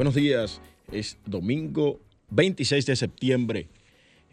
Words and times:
buenos 0.00 0.14
días. 0.14 0.62
Es 0.90 1.18
domingo 1.26 2.00
26 2.30 2.86
de 2.86 2.96
septiembre. 2.96 3.68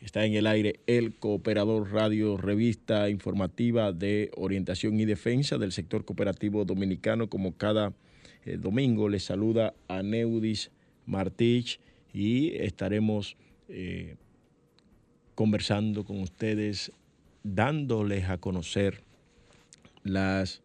Está 0.02 0.24
en 0.24 0.34
el 0.36 0.48
aire 0.48 0.80
el 0.88 1.14
Cooperador 1.14 1.92
Radio, 1.92 2.38
revista 2.38 3.10
informativa 3.10 3.92
de 3.92 4.32
orientación 4.38 4.98
y 4.98 5.04
defensa 5.04 5.58
del 5.58 5.74
sector 5.74 6.06
cooperativo 6.06 6.64
dominicano. 6.64 7.28
Como 7.28 7.58
cada 7.58 7.92
eh, 8.46 8.56
domingo, 8.56 9.10
les 9.10 9.26
saluda 9.26 9.74
a 9.90 10.04
Neudis 10.04 10.72
Martich 11.06 11.82
y 12.14 12.56
estaremos 12.56 13.36
eh, 13.68 14.16
conversando 15.36 16.06
con 16.06 16.22
ustedes, 16.22 16.94
dándoles 17.44 18.30
a 18.30 18.38
conocer 18.38 19.02
las 20.04 20.62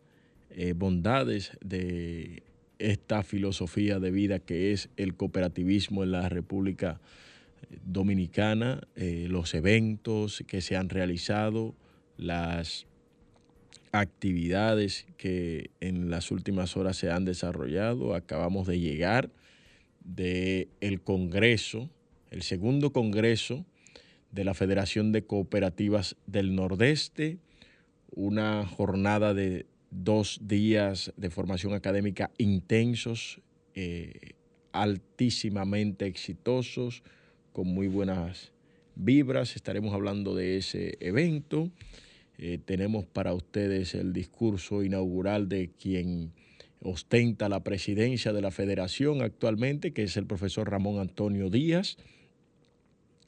eh, 0.50 0.74
bondades 0.76 1.58
de 1.60 2.44
esta 2.82 3.22
filosofía 3.22 3.98
de 4.00 4.10
vida 4.10 4.38
que 4.40 4.72
es 4.72 4.88
el 4.96 5.14
cooperativismo 5.14 6.02
en 6.02 6.12
la 6.12 6.28
República 6.28 7.00
Dominicana, 7.84 8.80
eh, 8.96 9.26
los 9.28 9.54
eventos 9.54 10.42
que 10.46 10.60
se 10.60 10.76
han 10.76 10.88
realizado, 10.88 11.74
las 12.16 12.86
actividades 13.92 15.06
que 15.16 15.70
en 15.80 16.10
las 16.10 16.30
últimas 16.30 16.76
horas 16.76 16.96
se 16.96 17.10
han 17.10 17.24
desarrollado. 17.24 18.14
Acabamos 18.14 18.66
de 18.66 18.80
llegar 18.80 19.30
del 20.00 20.68
el 20.80 21.02
Congreso, 21.02 21.88
el 22.30 22.42
segundo 22.42 22.92
Congreso 22.92 23.64
de 24.32 24.44
la 24.44 24.54
Federación 24.54 25.12
de 25.12 25.24
Cooperativas 25.24 26.16
del 26.26 26.54
Nordeste, 26.54 27.38
una 28.10 28.66
jornada 28.66 29.34
de 29.34 29.66
dos 29.92 30.40
días 30.42 31.12
de 31.16 31.30
formación 31.30 31.74
académica 31.74 32.30
intensos, 32.38 33.40
eh, 33.74 34.32
altísimamente 34.72 36.06
exitosos, 36.06 37.02
con 37.52 37.68
muy 37.68 37.88
buenas 37.88 38.52
vibras. 38.94 39.54
Estaremos 39.54 39.92
hablando 39.94 40.34
de 40.34 40.56
ese 40.56 40.96
evento. 41.00 41.70
Eh, 42.38 42.58
tenemos 42.64 43.04
para 43.04 43.34
ustedes 43.34 43.94
el 43.94 44.12
discurso 44.12 44.82
inaugural 44.82 45.48
de 45.48 45.70
quien 45.70 46.32
ostenta 46.80 47.48
la 47.48 47.62
presidencia 47.62 48.32
de 48.32 48.40
la 48.40 48.50
federación 48.50 49.22
actualmente, 49.22 49.92
que 49.92 50.04
es 50.04 50.16
el 50.16 50.26
profesor 50.26 50.70
Ramón 50.70 50.98
Antonio 50.98 51.50
Díaz, 51.50 51.98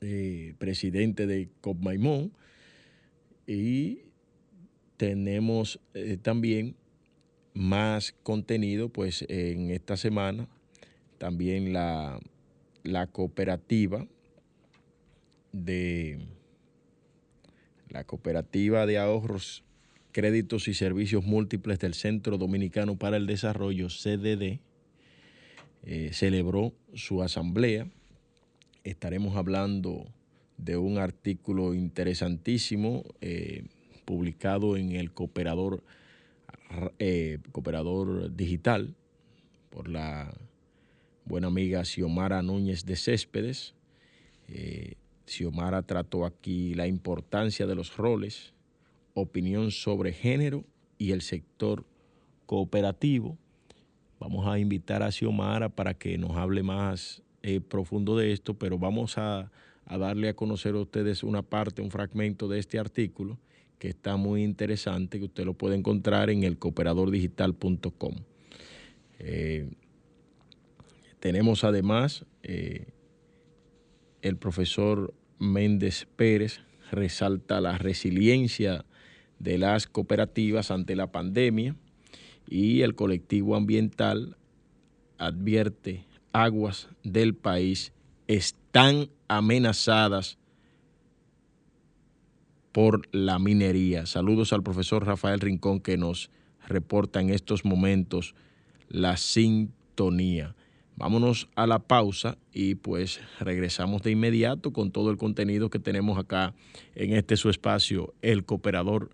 eh, 0.01 0.55
presidente 0.59 1.27
de 1.27 1.51
COPMAIMON. 1.61 2.33
Y 3.47 3.99
tenemos 4.97 5.81
eh, 5.95 6.17
también 6.21 6.77
más 7.55 8.13
contenido, 8.23 8.89
pues 8.89 9.25
en 9.29 9.71
esta 9.71 9.97
semana 9.97 10.49
también 11.19 11.73
la, 11.73 12.21
la 12.83 13.07
cooperativa 13.07 14.07
de 15.53 16.19
la 17.89 18.05
cooperativa 18.05 18.87
de 18.87 18.99
ahorros, 18.99 19.63
créditos 20.11 20.67
y 20.67 20.75
servicios 20.75 21.25
múltiples 21.25 21.79
del 21.79 21.95
Centro 21.95 22.39
Dominicano 22.39 22.97
para 22.97 23.17
el 23.17 23.27
Desarrollo, 23.27 23.89
CDD, 23.89 24.59
eh, 25.85 26.11
celebró 26.13 26.73
su 26.95 27.23
asamblea. 27.23 27.87
Estaremos 28.83 29.37
hablando 29.37 30.07
de 30.57 30.77
un 30.77 30.99
artículo 30.99 31.73
interesantísimo 31.73 33.05
eh, 33.21 33.65
publicado 34.05 34.77
en 34.77 34.93
el 34.93 35.13
Cooperador, 35.13 35.83
eh, 36.99 37.39
Cooperador 37.53 38.35
Digital 38.35 38.95
por 39.71 39.89
la 39.89 40.33
buena 41.25 41.49
amiga 41.49 41.85
Xiomara 41.85 42.43
Núñez 42.43 42.85
de 42.85 42.97
Céspedes. 42.97 43.75
Eh, 44.49 44.95
Xiomara 45.27 45.83
trató 45.83 46.25
aquí 46.25 46.75
la 46.75 46.87
importancia 46.87 47.67
de 47.67 47.75
los 47.75 47.97
roles, 47.97 48.53
opinión 49.15 49.71
sobre 49.71 50.13
género 50.13 50.65
y 50.99 51.13
el 51.13 51.23
sector 51.23 51.85
cooperativo. 52.47 53.39
Vamos 54.21 54.47
a 54.47 54.59
invitar 54.59 55.03
a 55.03 55.11
Xiomara 55.11 55.69
para 55.69 55.95
que 55.95 56.19
nos 56.19 56.37
hable 56.37 56.63
más 56.63 57.23
eh, 57.43 57.61
profundo 57.61 58.17
de 58.17 58.33
esto, 58.33 58.55
pero 58.55 58.79
vamos 58.79 59.19
a, 59.19 59.51
darle 59.87 60.29
a 60.29 60.35
conocer 60.35 60.75
a 60.75 60.79
ustedes 60.79 61.23
una 61.23 61.43
parte, 61.43 61.83
un 61.83 61.91
fragmento 61.91 62.49
de 62.49 62.59
este 62.59 62.79
artículo 62.79 63.39
que 63.79 63.89
está 63.89 64.17
muy 64.17 64.43
interesante, 64.43 65.19
que 65.19 65.27
usted 65.27 65.45
lo 65.45 65.55
puede 65.55 65.77
encontrar 65.77 66.31
en 66.31 66.45
el 66.45 66.59
cooperadordigital.com. 66.59 68.15
Eh, 69.19 69.71
tenemos 71.21 71.65
además 71.65 72.25
eh, 72.43 72.87
el 74.23 74.37
profesor 74.37 75.15
Méndez 75.39 76.07
Pérez, 76.17 76.61
resalta 76.91 77.61
la 77.61 77.79
resiliencia 77.79 78.85
de 79.39 79.59
las 79.59 79.87
cooperativas 79.87 80.71
ante 80.71 80.97
la 80.97 81.13
pandemia 81.13 81.77
y 82.49 82.83
el 82.83 82.95
colectivo 82.95 83.57
ambiental 83.57 84.37
advierte 85.19 86.05
aguas 86.33 86.89
del 87.03 87.35
país 87.35 87.93
están 88.27 89.09
amenazadas 89.29 90.39
por 92.75 93.09
la 93.13 93.39
minería. 93.39 94.05
Saludos 94.05 94.53
al 94.53 94.65
profesor 94.65 95.07
Rafael 95.07 95.39
Rincón 95.39 95.79
que 95.79 95.97
nos 95.97 96.29
reporta 96.67 97.21
en 97.21 97.31
estos 97.31 97.65
momentos 97.65 98.35
la 98.89 99.17
sintonía. 99.17 100.57
Vámonos 100.97 101.49
a 101.55 101.69
la 101.69 101.79
pausa 101.79 102.37
y 102.53 102.75
pues 102.75 103.21
regresamos 103.39 104.03
de 104.03 104.11
inmediato 104.11 104.73
con 104.73 104.91
todo 104.91 105.13
el 105.13 105.19
contenido 105.19 105.71
que 105.71 105.79
tenemos 105.79 106.19
acá 106.19 106.53
en 106.97 107.13
este 107.13 107.37
su 107.37 107.49
espacio, 107.49 108.13
El 108.23 108.45
Cooperador 108.45 109.11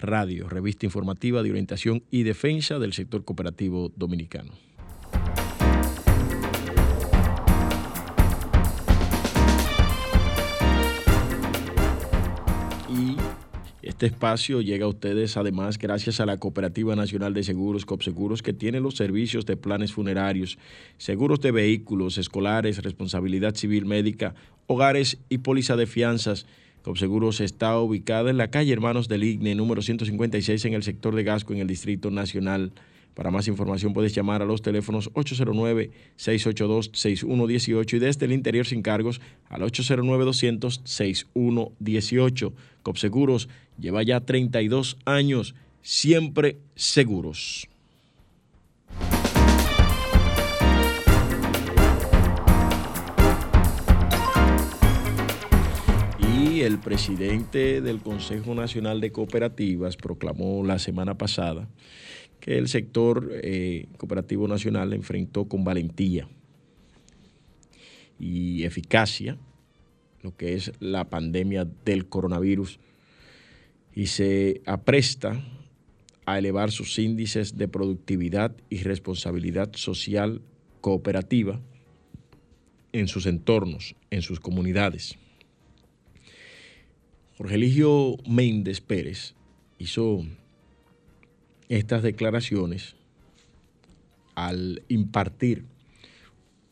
Radio, 0.00 0.48
revista 0.48 0.86
informativa 0.86 1.42
de 1.42 1.50
orientación 1.50 2.02
y 2.10 2.22
defensa 2.22 2.78
del 2.78 2.94
sector 2.94 3.22
cooperativo 3.22 3.92
dominicano. 3.96 4.54
Este 13.94 14.06
espacio 14.06 14.60
llega 14.60 14.86
a 14.86 14.88
ustedes 14.88 15.36
además 15.36 15.78
gracias 15.78 16.18
a 16.18 16.26
la 16.26 16.38
Cooperativa 16.38 16.96
Nacional 16.96 17.32
de 17.32 17.44
Seguros, 17.44 17.86
COPSEGUROS, 17.86 18.42
que 18.42 18.52
tiene 18.52 18.80
los 18.80 18.96
servicios 18.96 19.46
de 19.46 19.56
planes 19.56 19.92
funerarios, 19.92 20.58
seguros 20.98 21.40
de 21.40 21.52
vehículos 21.52 22.18
escolares, 22.18 22.82
responsabilidad 22.82 23.54
civil 23.54 23.86
médica, 23.86 24.34
hogares 24.66 25.18
y 25.28 25.38
póliza 25.38 25.76
de 25.76 25.86
fianzas. 25.86 26.44
COPSEGUROS 26.82 27.40
está 27.40 27.78
ubicada 27.78 28.30
en 28.30 28.36
la 28.36 28.50
calle 28.50 28.72
Hermanos 28.72 29.06
del 29.06 29.22
Igne, 29.22 29.54
número 29.54 29.80
156, 29.80 30.64
en 30.64 30.74
el 30.74 30.82
sector 30.82 31.14
de 31.14 31.22
Gasco, 31.22 31.52
en 31.52 31.60
el 31.60 31.68
Distrito 31.68 32.10
Nacional. 32.10 32.72
Para 33.14 33.30
más 33.30 33.48
información 33.48 33.94
puedes 33.94 34.14
llamar 34.14 34.42
a 34.42 34.44
los 34.44 34.60
teléfonos 34.60 35.10
809-682-6118 35.12 37.94
y 37.94 37.98
desde 38.00 38.26
el 38.26 38.32
interior 38.32 38.66
sin 38.66 38.82
cargos 38.82 39.22
al 39.48 39.62
809-200-6118. 39.62 42.52
Copseguros 42.82 43.48
lleva 43.78 44.02
ya 44.02 44.20
32 44.20 44.98
años, 45.04 45.54
siempre 45.80 46.58
seguros. 46.74 47.68
Y 56.36 56.62
el 56.62 56.78
presidente 56.78 57.80
del 57.80 58.00
Consejo 58.00 58.56
Nacional 58.56 59.00
de 59.00 59.12
Cooperativas 59.12 59.96
proclamó 59.96 60.64
la 60.64 60.80
semana 60.80 61.16
pasada 61.16 61.68
que 62.44 62.58
el 62.58 62.68
sector 62.68 63.30
eh, 63.42 63.86
cooperativo 63.96 64.46
nacional 64.46 64.92
enfrentó 64.92 65.46
con 65.46 65.64
valentía 65.64 66.28
y 68.20 68.64
eficacia 68.64 69.38
lo 70.20 70.36
que 70.36 70.52
es 70.52 70.70
la 70.78 71.08
pandemia 71.08 71.66
del 71.86 72.06
coronavirus 72.06 72.80
y 73.94 74.08
se 74.08 74.60
apresta 74.66 75.42
a 76.26 76.38
elevar 76.38 76.70
sus 76.70 76.98
índices 76.98 77.56
de 77.56 77.66
productividad 77.66 78.54
y 78.68 78.82
responsabilidad 78.82 79.72
social 79.72 80.42
cooperativa 80.82 81.62
en 82.92 83.08
sus 83.08 83.24
entornos, 83.24 83.96
en 84.10 84.20
sus 84.20 84.38
comunidades. 84.38 85.16
Jorge 87.38 87.54
Eligio 87.54 88.18
Méndez 88.28 88.82
Pérez 88.82 89.34
hizo 89.78 90.26
estas 91.68 92.02
declaraciones 92.02 92.96
al 94.34 94.82
impartir 94.88 95.64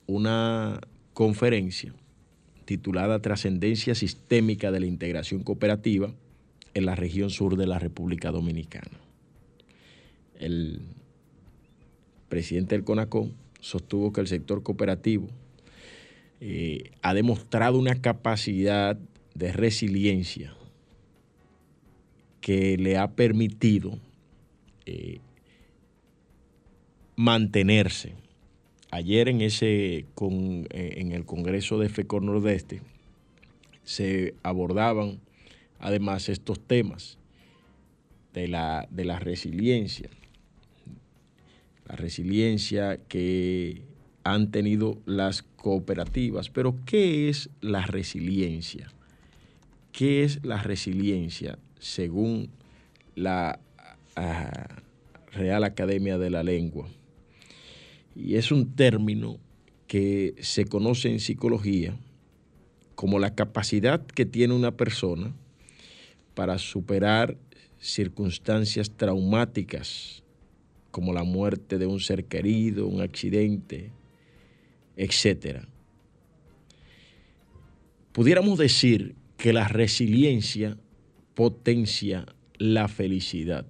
una 0.07 0.81
conferencia 1.15 1.95
titulada 2.65 3.21
Trascendencia 3.21 3.95
Sistémica 3.95 4.71
de 4.71 4.81
la 4.81 4.87
Integración 4.87 5.43
Cooperativa 5.43 6.13
en 6.75 6.87
la 6.87 6.95
región 6.95 7.31
sur 7.31 7.57
de 7.57 7.67
la 7.67 7.79
República 7.79 8.31
Dominicana. 8.31 8.99
El 10.39 10.81
presidente 12.29 12.75
del 12.75 12.85
CONACO 12.85 13.31
sostuvo 13.61 14.13
que 14.13 14.21
el 14.21 14.27
sector 14.27 14.63
cooperativo 14.63 15.29
eh, 16.41 16.91
ha 17.03 17.15
demostrado 17.15 17.79
una 17.79 18.01
capacidad 18.01 18.99
de 19.35 19.53
resiliencia 19.53 20.55
que 22.41 22.77
le 22.77 22.99
ha 22.99 23.13
permitido 23.13 23.99
eh, 24.87 25.21
mantenerse. 27.17 28.15
Ayer 28.91 29.29
en, 29.29 29.41
ese, 29.41 30.07
con, 30.15 30.67
eh, 30.71 30.95
en 30.99 31.13
el 31.13 31.25
Congreso 31.25 31.79
de 31.79 31.89
FECOR 31.89 32.23
Nordeste 32.23 32.83
se 33.85 34.35
abordaban 34.43 35.21
además 35.79 36.29
estos 36.29 36.61
temas 36.61 37.19
de 38.35 38.49
la, 38.49 38.87
de 38.91 39.05
la 39.05 39.19
resiliencia, 39.19 40.09
la 41.87 41.97
resiliencia 41.97 42.99
que 43.09 43.83
han 44.25 44.51
tenido 44.51 44.99
las 45.05 45.43
cooperativas. 45.43 46.49
Pero 46.49 46.77
¿qué 46.87 47.29
es 47.29 47.51
la 47.61 47.85
resiliencia? 47.87 48.93
¿Qué 49.91 50.25
es 50.25 50.45
la 50.45 50.63
resiliencia 50.63 51.59
según 51.79 52.51
la 53.15 53.59
Real 55.33 55.65
Academia 55.65 56.19
de 56.19 56.31
la 56.31 56.43
Lengua. 56.43 56.89
Y 58.15 58.37
es 58.37 58.53
un 58.53 58.75
término 58.75 59.39
que 59.87 60.35
se 60.41 60.65
conoce 60.67 61.11
en 61.11 61.21
psicología 61.21 61.97
como 62.95 63.19
la 63.19 63.35
capacidad 63.35 64.05
que 64.07 64.27
tiene 64.27 64.55
una 64.55 64.77
persona 64.77 65.35
para 66.35 66.59
superar 66.59 67.37
circunstancias 67.79 68.91
traumáticas 68.97 70.23
como 70.91 71.13
la 71.13 71.25
muerte 71.25 71.79
de 71.79 71.87
un 71.87 72.01
ser 72.01 72.27
querido, 72.27 72.87
un 72.87 73.01
accidente, 73.01 73.91
etc. 74.97 75.65
Pudiéramos 78.13 78.59
decir 78.59 79.17
que 79.37 79.53
la 79.53 79.67
resiliencia 79.67 80.77
potencia 81.35 82.27
la 82.59 82.89
felicidad. 82.89 83.67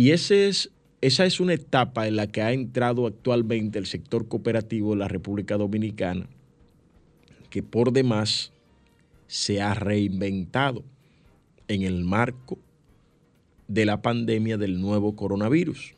Y 0.00 0.12
es, 0.12 0.30
esa 1.02 1.26
es 1.26 1.40
una 1.40 1.52
etapa 1.52 2.08
en 2.08 2.16
la 2.16 2.26
que 2.26 2.40
ha 2.40 2.54
entrado 2.54 3.06
actualmente 3.06 3.78
el 3.78 3.84
sector 3.84 4.28
cooperativo 4.28 4.92
de 4.92 4.96
la 4.96 5.08
República 5.08 5.58
Dominicana, 5.58 6.26
que 7.50 7.62
por 7.62 7.92
demás 7.92 8.50
se 9.26 9.60
ha 9.60 9.74
reinventado 9.74 10.84
en 11.68 11.82
el 11.82 12.02
marco 12.02 12.58
de 13.68 13.84
la 13.84 14.00
pandemia 14.00 14.56
del 14.56 14.80
nuevo 14.80 15.14
coronavirus. 15.14 15.94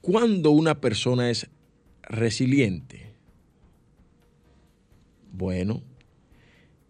Cuando 0.00 0.52
una 0.52 0.80
persona 0.80 1.28
es 1.28 1.50
resiliente, 2.02 3.14
bueno, 5.32 5.82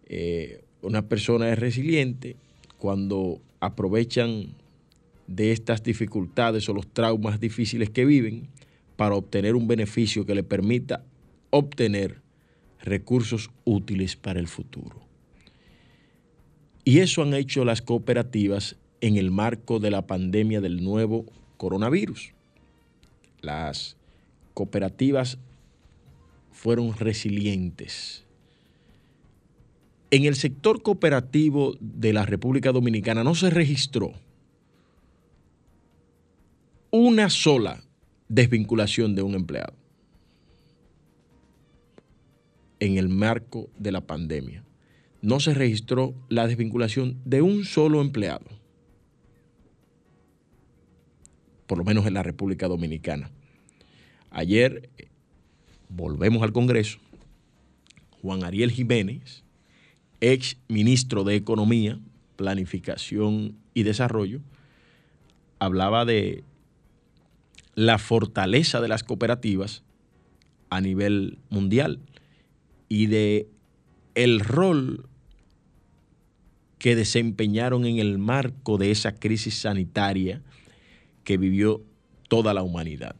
eh, 0.05 0.63
una 0.83 1.09
persona 1.09 1.51
es 1.51 1.57
resiliente 1.57 2.35
cuando 2.77 3.41
aprovechan 3.59 4.55
de 5.27 5.51
estas 5.51 5.83
dificultades 5.83 6.67
o 6.69 6.73
los 6.73 6.87
traumas 6.87 7.39
difíciles 7.39 7.89
que 7.89 8.05
viven 8.05 8.47
para 8.95 9.15
obtener 9.15 9.55
un 9.55 9.67
beneficio 9.67 10.25
que 10.25 10.35
le 10.35 10.43
permita 10.43 11.05
obtener 11.51 12.21
recursos 12.81 13.49
útiles 13.65 14.15
para 14.15 14.39
el 14.39 14.47
futuro. 14.47 15.01
Y 16.83 16.99
eso 16.99 17.21
han 17.21 17.33
hecho 17.33 17.65
las 17.65 17.81
cooperativas 17.81 18.77
en 19.01 19.17
el 19.17 19.31
marco 19.31 19.79
de 19.79 19.91
la 19.91 20.07
pandemia 20.07 20.61
del 20.61 20.83
nuevo 20.83 21.25
coronavirus. 21.57 22.33
Las 23.41 23.95
cooperativas 24.53 25.37
fueron 26.51 26.93
resilientes. 26.97 28.25
En 30.11 30.25
el 30.25 30.35
sector 30.35 30.81
cooperativo 30.81 31.75
de 31.79 32.13
la 32.13 32.25
República 32.25 32.71
Dominicana 32.71 33.23
no 33.23 33.35
se 33.35 33.49
registró 33.49 34.13
una 36.91 37.29
sola 37.29 37.83
desvinculación 38.27 39.13
de 39.15 39.21
un 39.21 39.35
empleado 39.35 39.73
en 42.79 42.97
el 42.97 43.09
marco 43.09 43.69
de 43.77 43.91
la 43.91 44.01
pandemia. 44.01 44.63
No 45.21 45.39
se 45.39 45.53
registró 45.53 46.15
la 46.29 46.47
desvinculación 46.47 47.19
de 47.25 47.41
un 47.41 47.65
solo 47.65 48.01
empleado, 48.01 48.45
por 51.67 51.77
lo 51.77 51.83
menos 51.83 52.07
en 52.07 52.13
la 52.13 52.23
República 52.23 52.67
Dominicana. 52.67 53.29
Ayer 54.31 54.89
volvemos 55.89 56.41
al 56.41 56.53
Congreso, 56.53 56.99
Juan 58.21 58.43
Ariel 58.43 58.71
Jiménez, 58.71 59.43
ex 60.21 60.57
ministro 60.67 61.23
de 61.23 61.35
Economía, 61.35 61.99
Planificación 62.35 63.55
y 63.73 63.83
Desarrollo, 63.83 64.41
hablaba 65.59 66.05
de 66.05 66.43
la 67.75 67.97
fortaleza 67.97 68.81
de 68.81 68.87
las 68.87 69.03
cooperativas 69.03 69.83
a 70.69 70.81
nivel 70.81 71.39
mundial 71.49 71.99
y 72.87 73.07
de 73.07 73.47
el 74.15 74.39
rol 74.39 75.07
que 76.77 76.95
desempeñaron 76.95 77.85
en 77.85 77.99
el 77.99 78.17
marco 78.17 78.77
de 78.77 78.91
esa 78.91 79.15
crisis 79.15 79.59
sanitaria 79.59 80.41
que 81.23 81.37
vivió 81.37 81.83
toda 82.27 82.53
la 82.53 82.63
humanidad. 82.63 83.15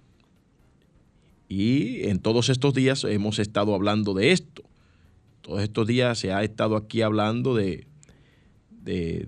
Y 1.49 2.07
en 2.07 2.19
todos 2.19 2.49
estos 2.49 2.73
días 2.73 3.03
hemos 3.03 3.39
estado 3.39 3.75
hablando 3.75 4.13
de 4.13 4.31
esto. 4.31 4.63
Todos 5.41 5.61
estos 5.61 5.87
días 5.87 6.17
se 6.19 6.31
ha 6.33 6.43
estado 6.43 6.75
aquí 6.75 7.01
hablando 7.01 7.55
de, 7.55 7.87
de, 8.83 9.27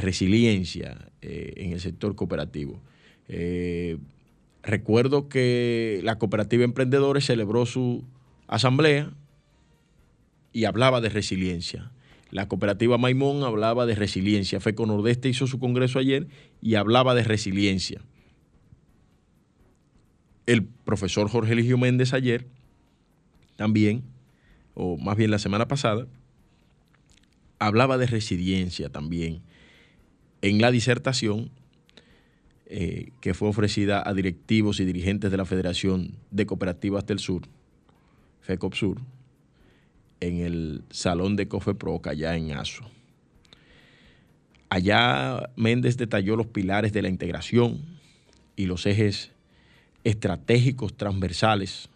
resiliencia 0.00 1.10
eh, 1.22 1.54
en 1.56 1.72
el 1.72 1.80
sector 1.80 2.14
cooperativo. 2.14 2.80
Eh, 3.28 3.98
recuerdo 4.62 5.28
que 5.28 6.00
la 6.04 6.18
cooperativa 6.18 6.64
Emprendedores 6.64 7.24
celebró 7.24 7.66
su 7.66 8.04
asamblea 8.46 9.12
y 10.52 10.64
hablaba 10.64 11.00
de 11.00 11.08
resiliencia. 11.08 11.90
La 12.30 12.46
cooperativa 12.46 12.98
Maimón 12.98 13.42
hablaba 13.42 13.86
de 13.86 13.94
resiliencia. 13.94 14.60
FECO 14.60 14.86
Nordeste 14.86 15.28
hizo 15.28 15.46
su 15.46 15.58
congreso 15.58 15.98
ayer 15.98 16.28
y 16.60 16.74
hablaba 16.74 17.14
de 17.14 17.24
resiliencia 17.24 18.02
el 20.48 20.64
profesor 20.64 21.28
Jorge 21.28 21.52
Eligio 21.52 21.76
Méndez 21.76 22.14
ayer, 22.14 22.46
también, 23.56 24.02
o 24.78 24.96
más 24.96 25.16
bien 25.16 25.30
la 25.30 25.40
semana 25.40 25.66
pasada, 25.66 26.06
hablaba 27.58 27.98
de 27.98 28.06
resiliencia 28.06 28.88
también 28.88 29.42
en 30.40 30.60
la 30.60 30.70
disertación 30.70 31.50
eh, 32.66 33.10
que 33.20 33.34
fue 33.34 33.48
ofrecida 33.48 34.08
a 34.08 34.14
directivos 34.14 34.78
y 34.78 34.84
dirigentes 34.84 35.32
de 35.32 35.36
la 35.36 35.44
Federación 35.44 36.14
de 36.30 36.46
Cooperativas 36.46 37.04
del 37.06 37.18
Sur, 37.18 37.42
FECOPSUR, 38.42 39.00
en 40.20 40.40
el 40.40 40.84
Salón 40.90 41.34
de 41.34 41.48
COFEPROC 41.48 42.06
allá 42.06 42.36
en 42.36 42.52
ASO. 42.52 42.84
Allá 44.68 45.50
Méndez 45.56 45.96
detalló 45.96 46.36
los 46.36 46.46
pilares 46.46 46.92
de 46.92 47.02
la 47.02 47.08
integración 47.08 47.80
y 48.54 48.66
los 48.66 48.86
ejes 48.86 49.32
estratégicos 50.04 50.96
transversales 50.96 51.88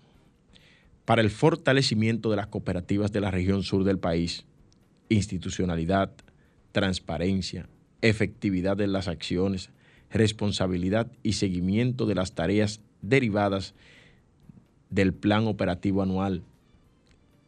para 1.04 1.22
el 1.22 1.30
fortalecimiento 1.30 2.30
de 2.30 2.36
las 2.36 2.46
cooperativas 2.46 3.12
de 3.12 3.20
la 3.20 3.30
región 3.30 3.62
sur 3.62 3.84
del 3.84 3.98
país, 3.98 4.44
institucionalidad, 5.08 6.12
transparencia, 6.72 7.68
efectividad 8.00 8.76
de 8.76 8.86
las 8.86 9.08
acciones, 9.08 9.70
responsabilidad 10.10 11.10
y 11.22 11.34
seguimiento 11.34 12.06
de 12.06 12.14
las 12.14 12.34
tareas 12.34 12.80
derivadas 13.00 13.74
del 14.90 15.12
plan 15.12 15.46
operativo 15.46 16.02
anual 16.02 16.42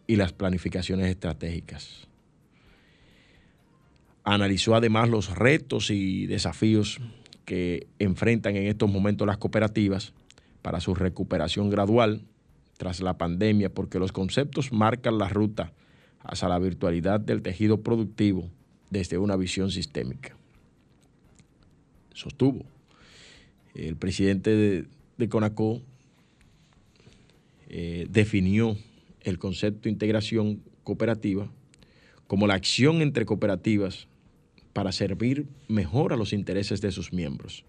y 0.07 0.17
las 0.17 0.33
planificaciones 0.33 1.09
estratégicas. 1.09 2.09
Analizó 4.25 4.75
además 4.75 5.11
los 5.11 5.35
retos 5.37 5.91
y 5.91 6.27
desafíos 6.27 7.01
que 7.45 7.87
enfrentan 7.99 8.57
en 8.57 8.67
estos 8.67 8.91
momentos 8.91 9.27
las 9.27 9.37
cooperativas 9.37 10.15
para 10.63 10.81
su 10.81 10.95
recuperación 10.95 11.69
gradual 11.69 12.23
tras 12.85 13.00
la 13.00 13.17
pandemia, 13.17 13.73
porque 13.73 13.99
los 13.99 14.12
conceptos 14.12 14.71
marcan 14.71 15.17
la 15.17 15.31
ruta 15.31 15.73
hacia 16.23 16.50
la 16.50 16.59
virtualidad 16.59 17.19
del 17.19 17.41
tejido 17.41 17.81
productivo 17.81 18.50
desde 18.91 19.17
una 19.17 19.37
visión 19.37 19.71
sistémica. 19.71 20.37
Sostuvo. 22.12 22.67
El 23.75 23.97
presidente 23.97 24.50
de, 24.50 24.85
de 25.17 25.29
CONACO 25.31 25.81
eh, 27.71 28.07
definió 28.11 28.76
el 29.23 29.38
concepto 29.38 29.85
de 29.85 29.91
integración 29.91 30.62
cooperativa 30.83 31.50
como 32.26 32.47
la 32.47 32.53
acción 32.53 33.00
entre 33.00 33.25
cooperativas 33.25 34.09
para 34.75 34.93
servir 34.93 35.47
mejor 35.69 36.12
a 36.12 36.17
los 36.17 36.35
intereses 36.35 36.83
de 36.83 36.93
sus 36.93 37.14
miembros 37.14 37.64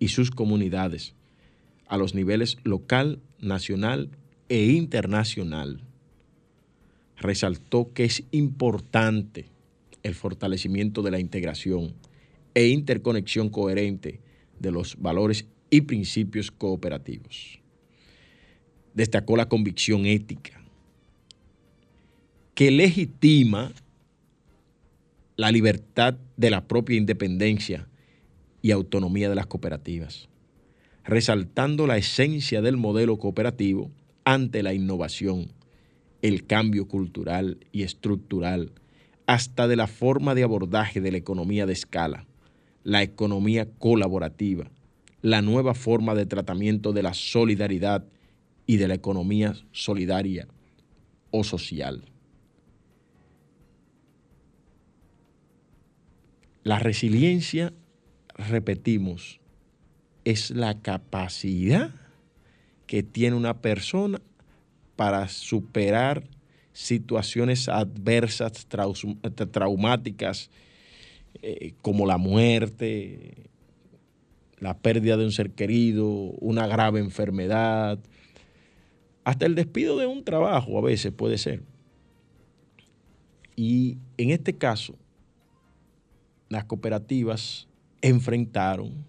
y 0.00 0.08
sus 0.08 0.32
comunidades 0.32 1.14
a 1.86 1.96
los 1.96 2.16
niveles 2.16 2.56
local, 2.64 3.20
nacional 3.38 4.10
e 4.48 4.66
internacional. 4.66 5.80
Resaltó 7.16 7.92
que 7.92 8.04
es 8.04 8.24
importante 8.30 9.46
el 10.02 10.14
fortalecimiento 10.14 11.02
de 11.02 11.10
la 11.10 11.20
integración 11.20 11.94
e 12.54 12.68
interconexión 12.68 13.48
coherente 13.48 14.20
de 14.58 14.70
los 14.70 14.96
valores 14.96 15.46
y 15.70 15.82
principios 15.82 16.50
cooperativos. 16.50 17.60
Destacó 18.94 19.36
la 19.36 19.48
convicción 19.48 20.06
ética 20.06 20.62
que 22.54 22.70
legitima 22.70 23.72
la 25.36 25.52
libertad 25.52 26.16
de 26.36 26.50
la 26.50 26.66
propia 26.66 26.96
independencia 26.96 27.88
y 28.62 28.70
autonomía 28.70 29.28
de 29.28 29.34
las 29.34 29.46
cooperativas 29.46 30.28
resaltando 31.06 31.86
la 31.86 31.96
esencia 31.96 32.60
del 32.60 32.76
modelo 32.76 33.18
cooperativo 33.18 33.90
ante 34.26 34.64
la 34.64 34.74
innovación, 34.74 35.52
el 36.20 36.46
cambio 36.46 36.88
cultural 36.88 37.58
y 37.70 37.84
estructural, 37.84 38.72
hasta 39.24 39.68
de 39.68 39.76
la 39.76 39.86
forma 39.86 40.34
de 40.34 40.42
abordaje 40.42 41.00
de 41.00 41.12
la 41.12 41.16
economía 41.16 41.64
de 41.64 41.72
escala, 41.72 42.26
la 42.82 43.04
economía 43.04 43.70
colaborativa, 43.78 44.68
la 45.22 45.42
nueva 45.42 45.74
forma 45.74 46.16
de 46.16 46.26
tratamiento 46.26 46.92
de 46.92 47.04
la 47.04 47.14
solidaridad 47.14 48.04
y 48.66 48.78
de 48.78 48.88
la 48.88 48.94
economía 48.94 49.54
solidaria 49.70 50.48
o 51.30 51.44
social. 51.44 52.04
La 56.64 56.80
resiliencia, 56.80 57.72
repetimos, 58.34 59.38
es 60.24 60.50
la 60.50 60.82
capacidad 60.82 62.05
que 62.86 63.02
tiene 63.02 63.36
una 63.36 63.60
persona 63.60 64.20
para 64.96 65.28
superar 65.28 66.24
situaciones 66.72 67.68
adversas, 67.68 68.66
traumáticas, 69.50 70.50
eh, 71.42 71.74
como 71.82 72.06
la 72.06 72.18
muerte, 72.18 73.50
la 74.58 74.76
pérdida 74.78 75.16
de 75.16 75.24
un 75.24 75.32
ser 75.32 75.50
querido, 75.50 76.06
una 76.06 76.66
grave 76.66 77.00
enfermedad, 77.00 77.98
hasta 79.24 79.46
el 79.46 79.54
despido 79.54 79.98
de 79.98 80.06
un 80.06 80.24
trabajo 80.24 80.78
a 80.78 80.82
veces 80.82 81.12
puede 81.12 81.38
ser. 81.38 81.62
Y 83.56 83.98
en 84.18 84.30
este 84.30 84.56
caso, 84.56 84.94
las 86.48 86.64
cooperativas 86.64 87.68
enfrentaron 88.02 89.04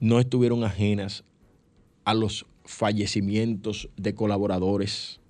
no 0.00 0.18
estuvieron 0.18 0.64
ajenas 0.64 1.24
a 2.04 2.14
los 2.14 2.46
fallecimientos 2.64 3.88
de 3.96 4.14
colaboradores, 4.14 5.20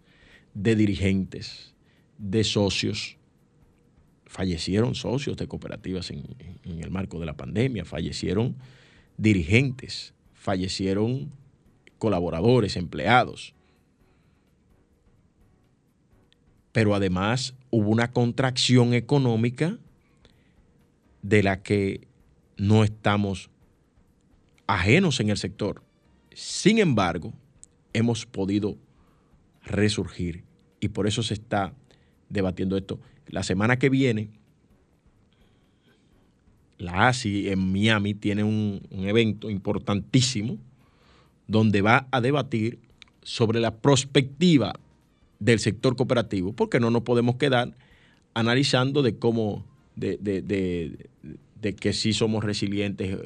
de 0.55 0.77
dirigentes, 0.77 1.75
de 2.19 2.45
socios. 2.45 3.17
Fallecieron 4.27 4.95
socios 4.95 5.37
de 5.37 5.49
cooperativas 5.49 6.11
en, 6.11 6.25
el 6.65 6.91
marco 6.91 7.19
de 7.19 7.27
la 7.27 7.37
pandemia, 7.37 7.85
fallecieron 7.85 8.57
dirigentes, 9.17 10.15
fallecieron 10.35 11.33
colaboradores, 11.99 12.77
empleados. 12.77 13.55
pero 16.73 16.95
además 16.95 17.55
hubo 17.71 17.91
una 17.91 18.13
contracción 18.13 18.95
económica 18.95 19.79
de 21.23 21.43
la 21.43 21.63
que 21.63 22.07
no 22.57 22.85
estamos 22.85 23.51
ajenos 24.67 25.21
en 25.21 25.31
el 25.31 25.37
sector. 25.37 25.83
Sin 26.33 26.79
embargo, 26.79 27.33
hemos 27.93 28.27
podido 28.27 28.77
resurgir 29.65 30.45
y 30.81 30.89
por 30.89 31.07
eso 31.07 31.23
se 31.23 31.35
está 31.35 31.75
debatiendo 32.29 32.77
esto. 32.77 33.01
La 33.27 33.43
semana 33.43 33.79
que 33.79 33.91
viene, 33.91 34.31
la 36.79 37.09
ASI 37.09 37.51
en 37.51 37.73
Miami 37.73 38.15
tiene 38.15 38.43
un, 38.43 38.81
evento 38.91 39.51
importantísimo 39.51 40.59
donde 41.47 41.83
va 41.83 42.09
a 42.11 42.21
debatir 42.21 42.79
sobre 43.23 43.61
la 43.61 43.77
perspectiva 43.77 44.73
del 45.39 45.59
sector 45.59 45.97
cooperativo, 45.97 46.53
porque 46.53 46.81
no 46.81 46.91
nos 46.91 47.03
podemos 47.03 47.37
quedar 47.37 47.75
analizando 48.35 49.03
de 49.03 49.17
cómo, 49.17 49.65
de, 49.97 50.17
de, 50.19 51.09
que 51.61 51.93
si 51.93 52.13
somos 52.13 52.45
resilientes 52.45 53.17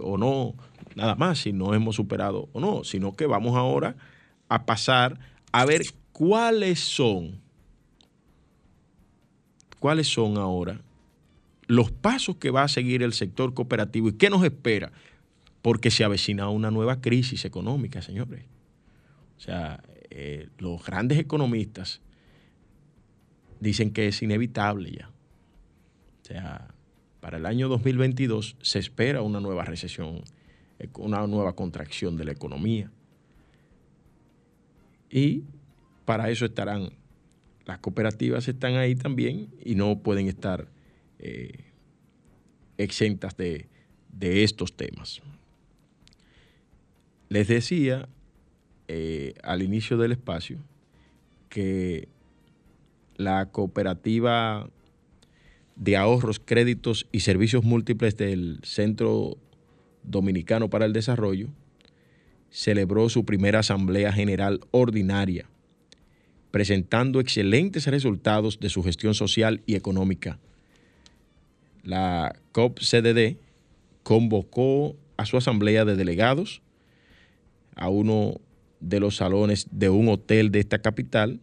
o 0.00 0.16
no, 0.16 0.54
nada 0.94 1.14
más, 1.14 1.40
si 1.40 1.52
no 1.52 1.74
hemos 1.74 1.96
superado 1.96 2.48
o 2.52 2.60
no, 2.60 2.84
sino 2.84 3.12
que 3.12 3.26
vamos 3.26 3.56
ahora 3.56 3.96
a 4.48 4.64
pasar 4.64 5.18
a 5.52 5.64
ver 5.64 5.82
cuáles 6.12 6.80
son, 6.80 7.40
cuáles 9.78 10.08
son 10.08 10.38
ahora 10.38 10.80
los 11.68 11.90
pasos 11.90 12.36
que 12.36 12.50
va 12.50 12.62
a 12.62 12.68
seguir 12.68 13.02
el 13.02 13.12
sector 13.12 13.54
cooperativo 13.54 14.08
y 14.08 14.14
qué 14.14 14.30
nos 14.30 14.42
espera, 14.42 14.90
porque 15.60 15.90
se 15.90 16.02
avecina 16.02 16.48
una 16.48 16.70
nueva 16.70 17.00
crisis 17.00 17.44
económica, 17.44 18.00
señores. 18.00 18.44
O 19.36 19.40
sea, 19.40 19.82
eh, 20.10 20.48
los 20.58 20.84
grandes 20.84 21.18
economistas 21.18 22.00
dicen 23.60 23.92
que 23.92 24.08
es 24.08 24.22
inevitable 24.22 24.92
ya. 24.92 25.10
O 26.22 26.24
sea, 26.24 26.68
para 27.28 27.36
el 27.36 27.44
año 27.44 27.68
2022 27.68 28.56
se 28.62 28.78
espera 28.78 29.20
una 29.20 29.38
nueva 29.38 29.62
recesión, 29.62 30.22
una 30.94 31.26
nueva 31.26 31.54
contracción 31.54 32.16
de 32.16 32.24
la 32.24 32.32
economía. 32.32 32.90
Y 35.10 35.42
para 36.06 36.30
eso 36.30 36.46
estarán, 36.46 36.88
las 37.66 37.80
cooperativas 37.80 38.48
están 38.48 38.76
ahí 38.76 38.94
también 38.94 39.50
y 39.62 39.74
no 39.74 39.98
pueden 39.98 40.26
estar 40.26 40.68
eh, 41.18 41.66
exentas 42.78 43.36
de, 43.36 43.68
de 44.10 44.42
estos 44.42 44.74
temas. 44.74 45.20
Les 47.28 47.46
decía 47.46 48.08
eh, 48.86 49.34
al 49.42 49.60
inicio 49.60 49.98
del 49.98 50.12
espacio 50.12 50.60
que 51.50 52.08
la 53.18 53.50
cooperativa 53.50 54.70
de 55.78 55.96
ahorros, 55.96 56.40
créditos 56.44 57.06
y 57.12 57.20
servicios 57.20 57.64
múltiples 57.64 58.16
del 58.16 58.58
Centro 58.64 59.38
Dominicano 60.02 60.68
para 60.68 60.84
el 60.84 60.92
Desarrollo 60.92 61.48
celebró 62.50 63.08
su 63.08 63.24
primera 63.24 63.60
Asamblea 63.60 64.12
General 64.12 64.60
Ordinaria, 64.70 65.46
presentando 66.50 67.20
excelentes 67.20 67.86
resultados 67.86 68.58
de 68.58 68.70
su 68.70 68.82
gestión 68.82 69.14
social 69.14 69.62
y 69.66 69.76
económica. 69.76 70.38
La 71.84 72.34
COP-CDD 72.52 73.36
convocó 74.02 74.96
a 75.16 75.26
su 75.26 75.36
asamblea 75.36 75.84
de 75.84 75.94
delegados 75.94 76.62
a 77.76 77.88
uno 77.88 78.40
de 78.80 78.98
los 78.98 79.16
salones 79.16 79.68
de 79.70 79.90
un 79.90 80.08
hotel 80.08 80.50
de 80.50 80.60
esta 80.60 80.80
capital, 80.80 81.40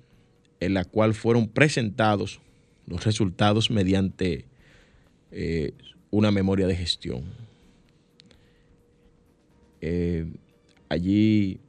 en 0.59 0.73
la 0.73 0.83
cual 0.83 1.13
fueron 1.13 1.47
presentados 1.47 2.41
los 2.87 3.03
resultados 3.05 3.71
mediante 3.71 4.45
eh, 5.31 5.73
una 6.11 6.31
memoria 6.31 6.67
de 6.67 6.75
gestión. 6.75 7.23
Eh, 9.81 10.25
allí 10.89 11.59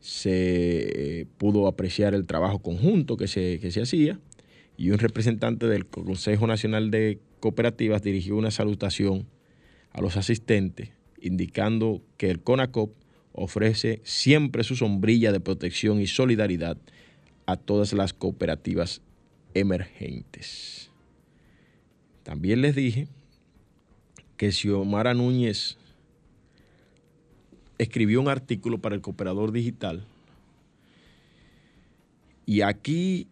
se 0.00 1.26
pudo 1.38 1.66
apreciar 1.66 2.14
el 2.14 2.26
trabajo 2.26 2.60
conjunto 2.60 3.16
que 3.16 3.28
se, 3.28 3.58
que 3.60 3.70
se 3.70 3.82
hacía 3.82 4.18
y 4.76 4.90
un 4.90 4.98
representante 4.98 5.66
del 5.66 5.86
Consejo 5.86 6.46
Nacional 6.46 6.90
de 6.90 7.20
Cooperativas 7.40 8.02
dirigió 8.02 8.36
una 8.36 8.50
salutación 8.50 9.26
a 9.90 10.00
los 10.00 10.16
asistentes, 10.16 10.90
indicando 11.20 12.02
que 12.16 12.30
el 12.30 12.40
CONACOP 12.40 12.94
ofrece 13.32 14.00
siempre 14.04 14.64
su 14.64 14.76
sombrilla 14.76 15.32
de 15.32 15.40
protección 15.40 16.00
y 16.00 16.06
solidaridad 16.06 16.78
a 17.46 17.56
todas 17.56 17.92
las 17.92 18.12
cooperativas 18.12 19.02
emergentes. 19.54 20.90
También 22.22 22.62
les 22.62 22.74
dije 22.74 23.08
que 24.36 24.52
Xiomara 24.52 25.14
Núñez 25.14 25.78
escribió 27.78 28.20
un 28.20 28.28
artículo 28.28 28.78
para 28.78 28.94
el 28.94 29.00
Cooperador 29.00 29.52
Digital 29.52 30.04
y 32.46 32.62
aquí 32.62 33.26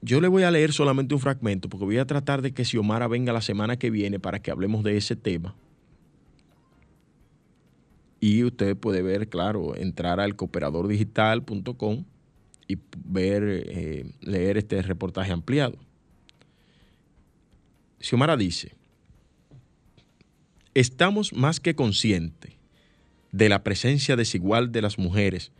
yo 0.00 0.20
le 0.20 0.28
voy 0.28 0.44
a 0.44 0.50
leer 0.50 0.72
solamente 0.72 1.14
un 1.14 1.20
fragmento 1.20 1.68
porque 1.68 1.84
voy 1.84 1.98
a 1.98 2.06
tratar 2.06 2.42
de 2.42 2.52
que 2.52 2.64
Xiomara 2.64 3.08
venga 3.08 3.32
la 3.32 3.40
semana 3.40 3.78
que 3.78 3.90
viene 3.90 4.20
para 4.20 4.40
que 4.40 4.50
hablemos 4.50 4.84
de 4.84 4.96
ese 4.96 5.16
tema 5.16 5.54
y 8.20 8.42
usted 8.44 8.76
puede 8.76 9.02
ver, 9.02 9.28
claro, 9.28 9.76
entrar 9.76 10.20
al 10.20 10.34
cooperadordigital.com 10.36 12.04
y 12.68 12.78
ver, 13.04 13.42
eh, 13.44 14.04
leer 14.20 14.58
este 14.58 14.80
reportaje 14.82 15.32
ampliado. 15.32 15.78
Xiomara 17.98 18.36
dice, 18.36 18.76
estamos 20.74 21.32
más 21.32 21.58
que 21.58 21.74
conscientes 21.74 22.52
de 23.32 23.48
la 23.48 23.64
presencia 23.64 24.14
desigual 24.14 24.70
de 24.70 24.82
las 24.82 24.98
mujeres 24.98 25.50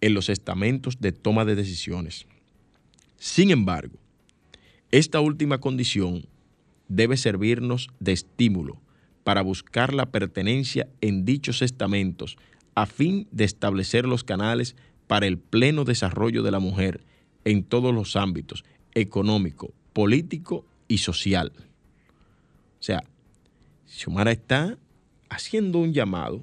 en 0.00 0.14
los 0.14 0.28
estamentos 0.28 1.00
de 1.00 1.12
toma 1.12 1.44
de 1.44 1.54
decisiones. 1.54 2.26
Sin 3.18 3.50
embargo, 3.50 3.98
esta 4.90 5.20
última 5.20 5.58
condición 5.58 6.26
debe 6.88 7.16
servirnos 7.16 7.88
de 8.00 8.12
estímulo 8.12 8.80
para 9.24 9.42
buscar 9.42 9.94
la 9.94 10.10
pertenencia 10.10 10.88
en 11.00 11.24
dichos 11.24 11.62
estamentos 11.62 12.36
a 12.74 12.86
fin 12.86 13.28
de 13.30 13.44
establecer 13.44 14.06
los 14.06 14.24
canales 14.24 14.76
para 15.12 15.26
el 15.26 15.36
pleno 15.36 15.84
desarrollo 15.84 16.42
de 16.42 16.50
la 16.50 16.58
mujer 16.58 17.04
en 17.44 17.64
todos 17.64 17.94
los 17.94 18.16
ámbitos, 18.16 18.64
económico, 18.94 19.74
político 19.92 20.64
y 20.88 20.96
social. 20.96 21.52
O 22.80 22.82
sea, 22.82 23.04
Xiomara 23.84 24.32
está 24.32 24.78
haciendo 25.28 25.80
un 25.80 25.92
llamado 25.92 26.42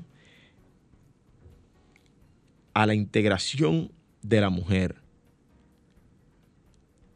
a 2.76 2.86
la 2.86 2.94
integración 2.94 3.92
de 4.22 4.40
la 4.40 4.52
mujer. 4.52 5.02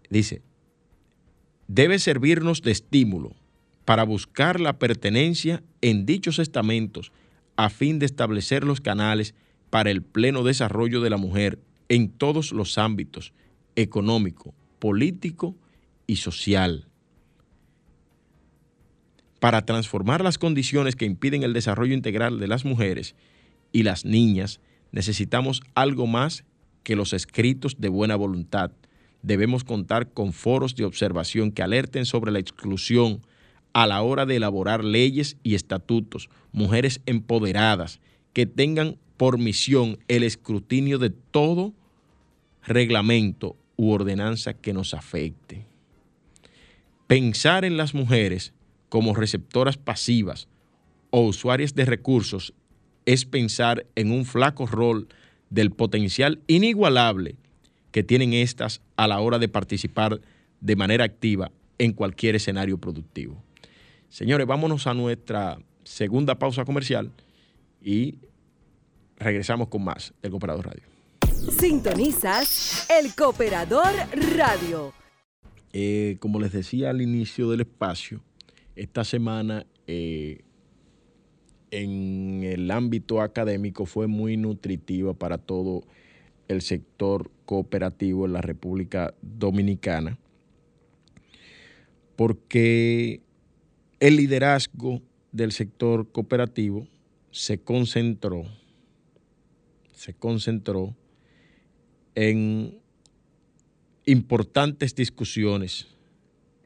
Dice, 0.10 0.42
debe 1.68 2.00
servirnos 2.00 2.64
de 2.64 2.72
estímulo 2.72 3.36
para 3.86 4.06
buscar 4.06 4.60
la 4.60 4.80
pertenencia 4.80 5.62
en 5.82 6.08
dichos 6.08 6.40
estamentos 6.40 7.12
a 7.58 7.70
fin 7.70 8.00
de 8.00 8.08
establecer 8.08 8.64
los 8.64 8.82
canales 8.82 9.36
para 9.74 9.90
el 9.90 10.04
pleno 10.04 10.44
desarrollo 10.44 11.02
de 11.02 11.10
la 11.10 11.18
mujer 11.18 11.58
en 11.90 12.10
todos 12.10 12.52
los 12.52 12.78
ámbitos, 12.78 13.34
económico, 13.76 14.54
político 14.78 15.56
y 16.06 16.18
social. 16.18 16.86
Para 19.40 19.66
transformar 19.66 20.24
las 20.24 20.38
condiciones 20.38 20.96
que 20.96 21.06
impiden 21.06 21.42
el 21.42 21.54
desarrollo 21.54 21.96
integral 21.96 22.40
de 22.40 22.48
las 22.48 22.66
mujeres 22.66 23.16
y 23.72 23.82
las 23.82 24.06
niñas, 24.06 24.60
necesitamos 24.92 25.64
algo 25.74 26.06
más 26.06 26.46
que 26.84 26.96
los 26.96 27.12
escritos 27.12 27.78
de 27.80 27.90
buena 27.90 28.16
voluntad. 28.16 28.74
Debemos 29.24 29.64
contar 29.64 30.12
con 30.12 30.34
foros 30.34 30.76
de 30.76 30.86
observación 30.86 31.52
que 31.52 31.64
alerten 31.64 32.06
sobre 32.06 32.32
la 32.32 32.38
exclusión, 32.38 33.22
a 33.74 33.88
la 33.88 34.04
hora 34.04 34.28
de 34.28 34.36
elaborar 34.36 34.84
leyes 34.84 35.38
y 35.42 35.56
estatutos, 35.56 36.30
mujeres 36.52 37.02
empoderadas 37.08 38.02
que 38.34 38.46
tengan 38.46 39.00
por 39.24 39.38
misión 39.38 40.00
el 40.10 40.22
escrutinio 40.22 41.00
de 41.00 41.10
todo 41.10 41.72
reglamento 42.62 43.56
u 43.78 43.92
ordenanza 43.92 44.54
que 44.54 44.74
nos 44.74 44.94
afecte. 44.94 45.66
Pensar 47.08 47.64
en 47.64 47.78
las 47.78 47.94
mujeres 47.94 48.52
como 48.90 49.16
receptoras 49.16 49.78
pasivas 49.78 50.50
o 51.10 51.22
usuarias 51.22 51.74
de 51.74 51.86
recursos 51.86 52.54
es 53.06 53.24
pensar 53.24 53.86
en 53.96 54.12
un 54.12 54.26
flaco 54.26 54.66
rol 54.66 55.08
del 55.50 55.72
potencial 55.72 56.42
inigualable 56.48 57.38
que 57.92 58.04
tienen 58.04 58.34
estas 58.34 58.82
a 58.98 59.08
la 59.08 59.22
hora 59.22 59.40
de 59.40 59.48
participar 59.48 60.20
de 60.60 60.76
manera 60.76 61.06
activa 61.06 61.50
en 61.78 61.94
cualquier 61.94 62.36
escenario 62.36 62.78
productivo. 62.78 63.42
Señores, 64.10 64.48
vámonos 64.48 64.86
a 64.86 64.94
nuestra 64.94 65.60
segunda 65.86 66.38
pausa 66.38 66.66
comercial 66.66 67.10
y 67.82 68.16
regresamos 69.18 69.68
con 69.68 69.84
más 69.84 70.14
del 70.22 70.32
Cooperador 70.32 70.66
Radio. 70.66 70.84
Sintonizas 71.60 72.88
El 72.90 73.14
Cooperador 73.16 73.94
Radio. 74.36 74.94
Eh, 75.74 76.18
como 76.20 76.40
les 76.40 76.52
decía 76.52 76.90
al 76.92 77.02
inicio 77.02 77.50
del 77.50 77.62
espacio, 77.62 78.22
esta 78.76 79.04
semana 79.04 79.66
eh, 79.88 80.44
en 81.72 82.44
el 82.44 82.70
ámbito 82.70 83.22
académico 83.22 83.86
fue 83.86 84.08
muy 84.08 84.38
nutritiva 84.38 85.14
para 85.14 85.38
todo 85.40 85.84
el 86.48 86.62
sector 86.62 87.32
cooperativo 87.46 88.26
en 88.26 88.34
la 88.34 88.42
República 88.42 89.14
Dominicana, 89.22 90.20
porque 92.16 93.22
el 94.00 94.18
liderazgo 94.18 95.02
del 95.32 95.52
sector 95.52 96.12
cooperativo 96.12 96.88
se 97.32 97.58
concentró, 97.58 98.46
se 100.04 100.14
concentró 100.14 100.94
en 102.14 102.78
importantes 104.06 104.96
discusiones 104.96 105.88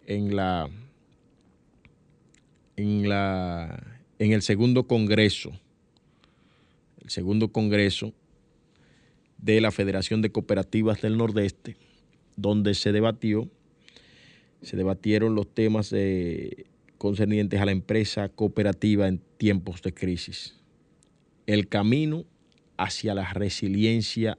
en 0.07 0.35
la 0.35 0.67
en 2.77 3.07
la 3.07 4.01
en 4.17 4.31
el 4.31 4.41
segundo 4.41 4.87
congreso, 4.87 5.51
el 7.03 7.11
segundo 7.11 7.51
congreso 7.51 8.11
de 9.37 9.61
la 9.61 9.69
Federación 9.69 10.23
de 10.23 10.31
Cooperativas 10.31 11.03
del 11.03 11.15
Nordeste, 11.15 11.77
donde 12.37 12.73
se 12.73 12.91
debatió, 12.91 13.47
se 14.63 14.77
debatieron 14.77 15.35
los 15.35 15.53
temas 15.53 15.93
concernientes 16.97 17.61
a 17.61 17.65
la 17.65 17.71
empresa 17.71 18.29
cooperativa 18.29 19.07
en 19.07 19.21
tiempos 19.37 19.83
de 19.83 19.93
crisis. 19.93 20.55
El 21.45 21.67
camino 21.67 22.25
hacia 22.77 23.13
la 23.13 23.33
resiliencia 23.33 24.37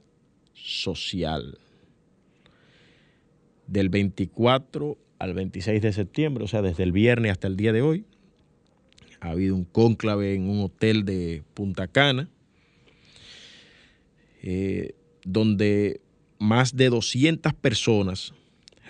social. 0.53 1.57
Del 3.67 3.89
24 3.89 4.97
al 5.19 5.33
26 5.33 5.81
de 5.81 5.93
septiembre, 5.93 6.43
o 6.43 6.47
sea, 6.47 6.61
desde 6.61 6.83
el 6.83 6.91
viernes 6.91 7.31
hasta 7.31 7.47
el 7.47 7.57
día 7.57 7.73
de 7.73 7.81
hoy, 7.81 8.05
ha 9.19 9.31
habido 9.31 9.55
un 9.55 9.65
cónclave 9.65 10.33
en 10.33 10.49
un 10.49 10.61
hotel 10.61 11.05
de 11.05 11.43
Punta 11.53 11.87
Cana, 11.87 12.29
eh, 14.41 14.93
donde 15.23 16.01
más 16.39 16.75
de 16.75 16.89
200 16.89 17.53
personas, 17.53 18.33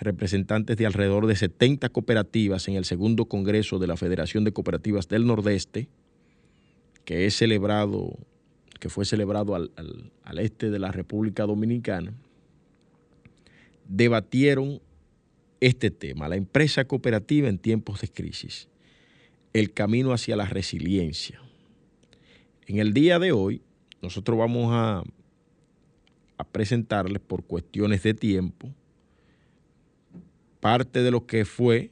representantes 0.00 0.76
de 0.76 0.86
alrededor 0.86 1.26
de 1.26 1.36
70 1.36 1.88
cooperativas 1.90 2.68
en 2.68 2.74
el 2.76 2.84
segundo 2.84 3.26
Congreso 3.26 3.78
de 3.78 3.86
la 3.86 3.96
Federación 3.96 4.44
de 4.44 4.52
Cooperativas 4.52 5.08
del 5.08 5.26
Nordeste, 5.26 5.88
que 7.04 7.26
es 7.26 7.36
celebrado, 7.36 8.16
que 8.80 8.88
fue 8.88 9.04
celebrado 9.04 9.54
al, 9.54 9.70
al 10.24 10.38
este 10.40 10.70
de 10.70 10.78
la 10.80 10.90
República 10.90 11.44
Dominicana, 11.44 12.12
debatieron 13.86 14.80
este 15.60 15.90
tema, 15.90 16.28
la 16.28 16.36
empresa 16.36 16.84
cooperativa 16.86 17.48
en 17.48 17.58
tiempos 17.58 18.00
de 18.00 18.08
crisis 18.08 18.68
el 19.52 19.72
camino 19.72 20.12
hacia 20.12 20.36
la 20.36 20.46
resiliencia. 20.46 21.40
En 22.66 22.78
el 22.78 22.92
día 22.92 23.18
de 23.18 23.32
hoy, 23.32 23.62
nosotros 24.00 24.38
vamos 24.38 24.68
a, 24.70 25.02
a 26.36 26.44
presentarles 26.44 27.20
por 27.20 27.44
cuestiones 27.44 28.02
de 28.02 28.14
tiempo 28.14 28.72
parte 30.60 31.02
de 31.02 31.10
lo 31.10 31.26
que 31.26 31.44
fue 31.44 31.90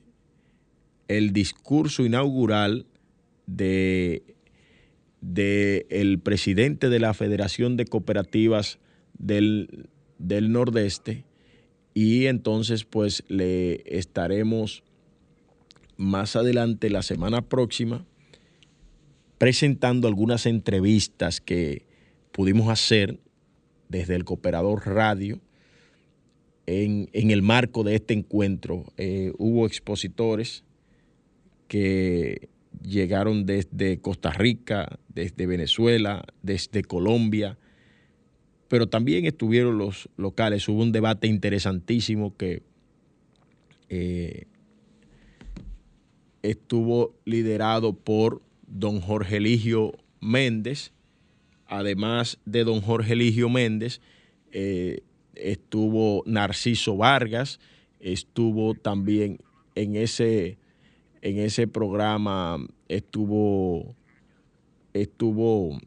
el 1.09 1.33
discurso 1.33 2.05
inaugural 2.05 2.87
de, 3.47 4.23
de 5.21 5.87
el 5.91 6.19
presidente 6.21 6.89
de 6.89 7.01
la 7.01 7.15
Federación 7.15 7.77
de 7.77 7.85
Cooperativas 7.85 8.79
del, 9.19 9.89
del 10.19 10.53
Nordeste 10.53 11.25
y 11.95 12.27
entonces 12.27 12.85
pues 12.85 13.25
le 13.29 13.83
estaremos 13.87 14.85
más 15.97 16.37
adelante, 16.37 16.91
la 16.91 17.03
semana 17.03 17.43
próxima, 17.43 18.07
presentando 19.37 20.07
algunas 20.07 20.47
entrevistas 20.47 21.41
que 21.41 21.87
pudimos 22.31 22.69
hacer 22.69 23.19
desde 23.89 24.15
el 24.15 24.25
Cooperador 24.25 24.87
Radio 24.87 25.41
en, 26.67 27.09
el 27.13 27.43
marco 27.43 27.83
de 27.83 27.97
este 27.97 28.15
encuentro. 28.15 28.85
Eh, 28.97 29.33
hubo 29.39 29.67
expositores 29.67 30.65
que 31.67 32.49
llegaron 32.83 33.47
desde 33.47 34.01
Costa 34.01 34.31
Rica, 34.33 34.99
desde 35.09 35.47
Venezuela, 35.47 36.25
desde 36.43 36.83
Colombia, 36.83 37.59
pero 38.69 38.89
también 38.89 39.25
estuvieron 39.25 39.79
los 39.79 40.09
locales. 40.17 40.69
Hubo 40.69 40.83
un 40.83 40.93
debate 40.93 41.27
interesantísimo 41.27 42.37
que 42.37 42.63
eh, 43.89 44.45
estuvo 46.43 47.15
liderado 47.25 47.95
por 47.95 48.43
don 48.67 49.01
Jorge 49.01 49.39
Eligio 49.39 49.93
Méndez. 50.21 50.93
Además 51.67 52.39
de 52.45 52.65
don 52.65 52.81
Jorge 52.81 53.15
Eligio 53.15 53.49
Méndez, 53.49 54.01
eh, 54.53 55.03
estuvo 55.35 56.23
Narciso 56.27 56.97
Vargas, 56.97 57.61
estuvo 58.01 58.75
también 58.75 59.39
en 59.75 59.97
ese, 59.97 60.58
en 61.23 61.39
ese 61.39 61.67
programa, 61.67 62.59
estuvo, 62.89 63.95
estuvo 64.93 65.79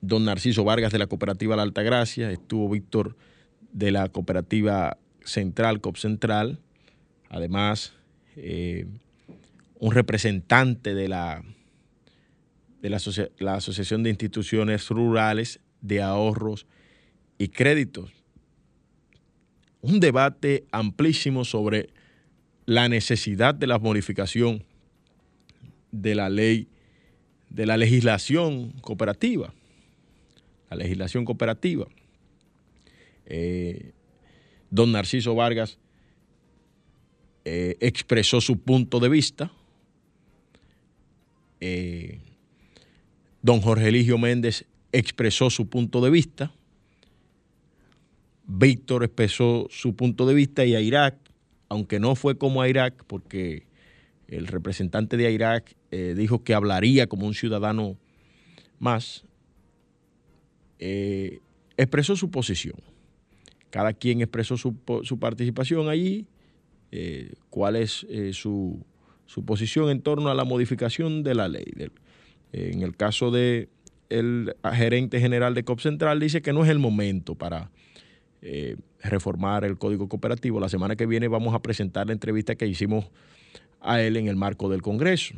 don 0.00 0.24
Narciso 0.24 0.64
Vargas 0.64 0.92
de 0.92 0.98
la 0.98 1.06
cooperativa 1.06 1.56
La 1.56 1.62
Altagracia, 1.62 2.30
estuvo 2.30 2.68
Víctor 2.68 3.16
de 3.72 3.90
la 3.90 4.08
cooperativa 4.08 4.98
Central, 5.24 5.80
COP 5.80 5.96
Central, 5.96 6.58
además 7.28 7.94
eh, 8.36 8.86
un 9.78 9.92
representante 9.92 10.94
de 10.94 11.08
la, 11.08 11.42
de 12.82 12.90
la, 12.90 13.54
Asociación 13.54 14.02
de 14.02 14.10
Instituciones 14.10 14.88
Rurales 14.88 15.60
de 15.80 16.02
Ahorros 16.02 16.66
y 17.38 17.48
Créditos. 17.48 18.12
Un 19.80 20.00
debate 20.00 20.64
amplísimo 20.72 21.44
sobre 21.44 21.90
la 22.66 22.88
necesidad 22.88 23.54
de 23.54 23.66
la 23.66 23.78
modificación 23.78 24.64
de 25.90 26.14
la 26.14 26.28
ley, 26.28 26.68
de 27.48 27.66
la 27.66 27.76
legislación 27.76 28.70
cooperativa. 28.80 29.52
La 30.70 30.76
legislación 30.76 31.24
cooperativa. 31.24 31.86
Eh, 33.26 33.92
don 34.70 34.92
Narciso 34.92 35.34
Vargas 35.34 35.78
eh, 37.44 37.76
expresó 37.80 38.40
su 38.40 38.60
punto 38.60 39.00
de 39.00 39.08
vista 39.08 39.52
eh, 41.60 42.20
don 43.42 43.60
Jorge 43.60 43.88
Eligio 43.88 44.18
Méndez 44.18 44.66
expresó 44.92 45.50
su 45.50 45.68
punto 45.68 46.00
de 46.00 46.10
vista, 46.10 46.52
Víctor 48.46 49.04
expresó 49.04 49.68
su 49.70 49.94
punto 49.94 50.26
de 50.26 50.34
vista 50.34 50.64
y 50.64 50.74
Irak, 50.74 51.16
aunque 51.70 51.98
no 51.98 52.14
fue 52.14 52.36
como 52.36 52.60
a 52.60 52.68
Irak, 52.68 53.04
porque 53.06 53.66
el 54.28 54.46
representante 54.46 55.16
de 55.16 55.32
Irak 55.32 55.74
eh, 55.90 56.14
dijo 56.16 56.44
que 56.44 56.52
hablaría 56.52 57.06
como 57.06 57.26
un 57.26 57.32
ciudadano 57.32 57.96
más, 58.78 59.24
eh, 60.78 61.38
expresó 61.78 62.16
su 62.16 62.30
posición. 62.30 62.76
Cada 63.70 63.94
quien 63.94 64.20
expresó 64.20 64.58
su, 64.58 64.74
participación 65.18 65.88
allí, 65.88 66.26
cuál 67.50 67.76
es 67.76 68.04
su, 68.32 68.84
posición 69.46 69.90
en 69.90 70.02
torno 70.02 70.28
a 70.28 70.34
la 70.34 70.44
modificación 70.44 71.22
de 71.22 71.34
la 71.36 71.46
ley. 71.46 71.72
En 72.52 72.82
el 72.82 72.96
caso 72.96 73.30
de 73.30 73.68
el 74.10 74.54
gerente 74.74 75.20
general 75.20 75.54
de 75.54 75.64
COP 75.64 75.80
Central 75.80 76.20
dice 76.20 76.42
que 76.42 76.52
no 76.52 76.64
es 76.64 76.70
el 76.70 76.78
momento 76.78 77.36
para 77.36 77.70
eh, 78.42 78.76
reformar 79.02 79.64
el 79.64 79.76
código 79.76 80.08
cooperativo. 80.08 80.60
La 80.60 80.70
semana 80.70 80.96
que 80.96 81.04
viene 81.04 81.28
vamos 81.28 81.54
a 81.54 81.60
presentar 81.60 82.06
la 82.06 82.14
entrevista 82.14 82.54
que 82.54 82.66
hicimos 82.66 83.10
a 83.80 84.00
él 84.00 84.16
en 84.16 84.28
el 84.28 84.36
marco 84.36 84.70
del 84.70 84.80
Congreso. 84.80 85.34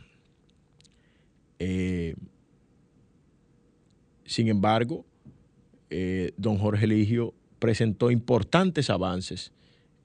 Eh, 1.58 2.14
sin 4.24 4.46
embargo, 4.46 5.04
eh, 5.90 6.32
don 6.36 6.58
Jorge 6.58 6.84
Eligio 6.84 7.34
presentó 7.58 8.12
importantes 8.12 8.88
avances 8.88 9.52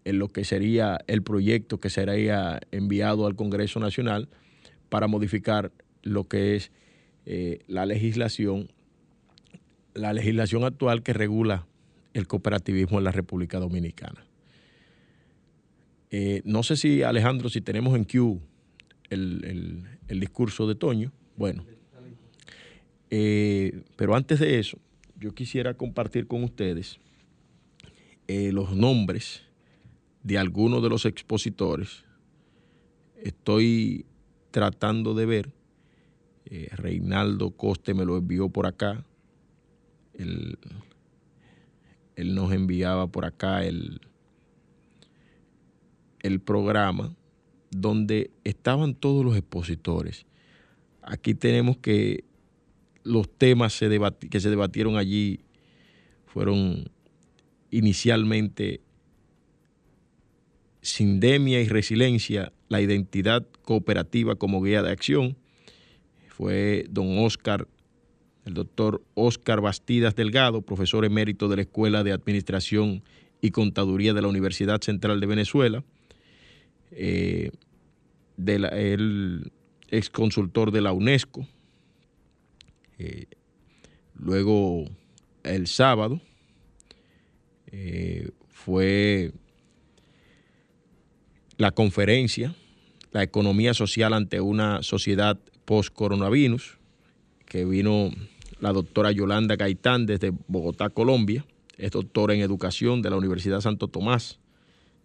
en 0.03 0.17
lo 0.17 0.29
que 0.29 0.43
sería 0.43 0.99
el 1.05 1.21
proyecto 1.21 1.79
que 1.79 1.91
sería 1.91 2.59
enviado 2.71 3.27
al 3.27 3.35
Congreso 3.35 3.79
Nacional 3.79 4.27
para 4.89 5.07
modificar 5.07 5.71
lo 6.01 6.23
que 6.23 6.55
es 6.55 6.71
la 7.67 7.85
legislación, 7.85 8.71
la 9.93 10.13
legislación 10.13 10.63
actual 10.63 11.03
que 11.03 11.11
regula 11.11 11.67
el 12.17 12.27
cooperativismo 12.27 12.97
en 12.97 13.03
la 13.03 13.11
República 13.11 13.59
Dominicana. 13.59 14.25
Eh, 16.09 16.41
no 16.45 16.63
sé 16.63 16.75
si 16.75 17.03
Alejandro, 17.03 17.49
si 17.49 17.61
tenemos 17.61 17.95
en 17.95 18.05
Q 18.05 18.41
el, 19.09 19.85
discurso 20.07 20.67
de 20.67 20.75
Toño, 20.75 21.11
bueno, 21.35 21.63
eh, 23.11 23.83
pero 23.95 24.15
antes 24.15 24.39
de 24.39 24.57
eso, 24.57 24.79
yo 25.19 25.33
quisiera 25.33 25.75
compartir 25.75 26.27
con 26.27 26.43
ustedes 26.43 26.99
eh, 28.27 28.51
los 28.51 28.75
nombres 28.75 29.43
de 30.23 30.37
algunos 30.37 30.81
de 30.81 30.89
los 30.89 31.05
expositores. 31.05 32.03
Estoy 33.21 34.05
tratando 34.51 35.13
de 35.13 35.25
ver. 35.25 35.51
Reinaldo 36.71 37.51
Coste 37.51 37.93
me 37.93 38.05
lo 38.05 38.15
envió 38.15 38.47
por 38.47 38.67
acá. 38.67 39.05
Él, 40.13 40.57
él 42.17 42.33
nos 42.33 42.51
enviaba 42.51 43.07
por 43.07 43.25
acá 43.25 43.63
el, 43.63 44.01
el 46.19 46.39
programa 46.41 47.15
donde 47.69 48.31
estaban 48.43 48.95
todos 48.95 49.23
los 49.23 49.37
expositores. 49.37 50.25
Aquí 51.03 51.35
tenemos 51.35 51.77
que 51.77 52.25
los 53.03 53.29
temas 53.29 53.79
que 54.29 54.39
se 54.39 54.49
debatieron 54.49 54.97
allí 54.97 55.41
fueron 56.25 56.89
inicialmente 57.69 58.81
sindemia 60.81 61.61
y 61.61 61.67
resiliencia, 61.67 62.51
la 62.67 62.81
identidad 62.81 63.45
cooperativa 63.61 64.35
como 64.35 64.61
guía 64.63 64.81
de 64.81 64.91
acción. 64.91 65.37
Fue 66.29 66.85
don 66.89 67.19
Oscar, 67.19 67.67
el 68.47 68.53
doctor 68.53 69.03
Oscar 69.13 69.59
Bastidas 69.59 70.15
Delgado, 70.15 70.61
profesor 70.61 71.03
emérito 71.03 71.49
de 71.49 71.57
la 71.57 71.61
Escuela 71.63 72.03
de 72.05 72.13
Administración 72.13 73.03
y 73.41 73.51
Contaduría 73.51 74.13
de 74.13 74.21
la 74.21 74.29
Universidad 74.29 74.81
Central 74.81 75.19
de 75.19 75.27
Venezuela. 75.27 75.83
Eh, 76.91 77.51
el 78.37 79.51
ex 79.89 80.09
consultor 80.09 80.71
de 80.71 80.81
la 80.81 80.93
UNESCO. 80.93 81.45
Eh, 82.99 83.25
luego, 84.15 84.85
el 85.43 85.67
sábado, 85.67 86.21
eh, 87.67 88.29
fue 88.47 89.33
la 91.57 91.71
conferencia, 91.71 92.55
la 93.11 93.23
economía 93.23 93.73
social 93.73 94.13
ante 94.13 94.39
una 94.39 94.83
sociedad 94.83 95.37
post-coronavirus, 95.65 96.77
que 97.45 97.65
vino 97.65 98.11
la 98.59 98.73
doctora 98.73 99.11
Yolanda 99.11 99.55
Gaitán 99.55 100.05
desde 100.05 100.31
Bogotá, 100.47 100.89
Colombia, 100.89 101.45
es 101.77 101.91
doctora 101.91 102.33
en 102.33 102.41
educación 102.41 103.01
de 103.01 103.09
la 103.09 103.17
Universidad 103.17 103.61
Santo 103.61 103.87
Tomás 103.87 104.39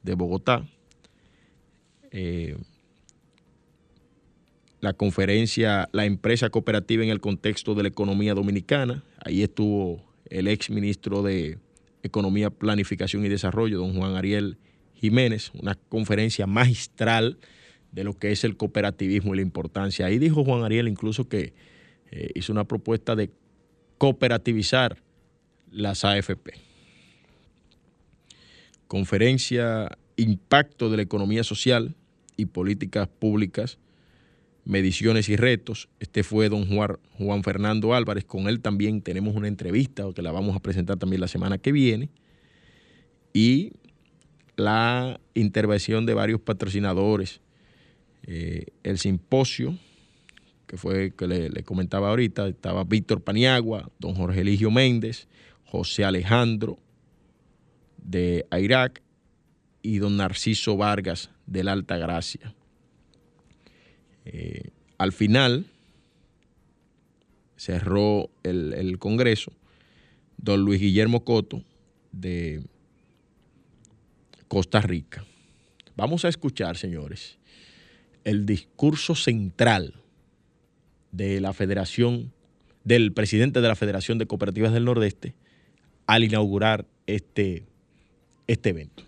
de 0.03 0.15
Bogotá. 0.15 0.67
Eh, 2.11 2.57
la 4.81 4.93
conferencia 4.95 5.89
La 5.93 6.07
empresa 6.07 6.51
cooperativa 6.51 7.05
en 7.05 7.11
el 7.11 7.21
contexto 7.21 7.75
de 7.75 7.83
la 7.83 7.89
economía 7.89 8.35
dominicana. 8.35 9.05
Ahí 9.25 9.43
estuvo 9.43 10.03
el 10.27 10.49
ex 10.49 10.71
ministro 10.71 11.23
de 11.23 11.59
Economía, 12.03 12.51
Planificación 12.51 13.25
y 13.25 13.29
Desarrollo, 13.29 13.79
don 13.79 13.95
Juan 13.95 14.17
Ariel 14.17 14.59
Jiménez, 14.95 15.53
una 15.55 15.77
conferencia 15.89 16.47
magistral 16.47 17.39
de 17.93 18.03
lo 18.03 18.15
que 18.15 18.33
es 18.33 18.43
el 18.43 18.57
cooperativismo 18.57 19.35
y 19.35 19.37
la 19.37 19.43
importancia. 19.43 20.07
Ahí 20.07 20.19
dijo 20.19 20.45
Juan 20.45 20.65
Ariel 20.65 20.89
incluso 20.89 21.29
que 21.29 21.53
eh, 22.11 22.31
hizo 22.35 22.53
una 22.53 22.65
propuesta 22.65 23.15
de 23.15 23.31
cooperativizar 24.03 24.99
las 25.71 26.05
AFP. 26.05 26.55
Conferencia 28.89 29.97
Impacto 30.17 30.91
de 30.91 30.97
la 30.97 31.05
Economía 31.05 31.45
Social 31.45 31.95
y 32.37 32.47
Políticas 32.47 33.07
Públicas 33.07 33.79
mediciones 34.65 35.29
y 35.29 35.37
retos. 35.37 35.89
Este 36.01 36.25
fue 36.25 36.49
don 36.49 36.67
Juan, 36.67 37.45
Fernando 37.45 37.95
Álvarez. 37.95 38.25
Con 38.25 38.49
él 38.49 38.61
también 38.61 39.03
tenemos 39.03 39.37
una 39.37 39.47
entrevista 39.47 40.03
que 40.13 40.23
la 40.23 40.33
vamos 40.33 40.57
a 40.57 40.61
presentar 40.61 40.97
también 40.99 41.21
la 41.21 41.29
semana 41.29 41.59
que 41.59 41.71
viene. 41.71 42.11
Y 43.33 43.71
la 44.57 45.21
intervención 45.35 46.07
de 46.07 46.15
varios 46.15 46.41
patrocinadores. 46.41 47.41
Eh, 48.25 48.67
el 48.83 48.99
simposio, 48.99 49.79
que 50.73 50.79
fue 50.79 51.11
que 51.15 51.27
le, 51.27 51.63
comentaba 51.65 52.09
ahorita, 52.09 52.49
estaba 52.49 52.85
Víctor 52.85 53.21
Paniagua, 53.21 53.91
don 53.99 54.15
Jorge 54.15 54.41
Eligio 54.41 54.71
Méndez, 54.71 55.29
José 55.67 56.03
Alejandro 56.03 56.79
de 57.99 58.47
Irak 58.59 59.03
y 59.83 59.99
don 59.99 60.17
Narciso 60.17 60.79
Vargas 60.79 61.29
de 61.45 61.63
la 61.63 61.73
Alta 61.73 61.99
Gracia. 61.99 62.55
Eh, 64.25 64.71
al 64.97 65.13
final 65.13 65.67
cerró 67.57 68.31
el, 68.43 68.99
Congreso 68.99 69.53
don 70.39 70.63
Luis 70.63 70.81
Guillermo 70.81 71.23
Coto 71.23 71.63
de 72.13 72.63
Costa 74.49 74.81
Rica. 74.81 75.23
Vamos 75.97 76.25
a 76.25 76.31
escuchar, 76.31 76.79
señores, 76.79 77.37
el 78.25 78.47
discurso 78.47 79.15
central 79.15 79.97
de 81.13 81.41
la 81.41 81.53
Federación, 81.53 82.33
del 82.85 83.13
presidente 83.13 83.61
de 83.61 83.69
la 83.69 83.77
Federación 83.77 84.19
de 84.19 84.27
Cooperativas 84.27 84.73
del 84.73 84.85
Nordeste, 84.85 85.35
al 86.07 86.25
inaugurar 86.25 86.87
este, 87.07 87.65
este 88.47 88.71
evento. 88.71 89.05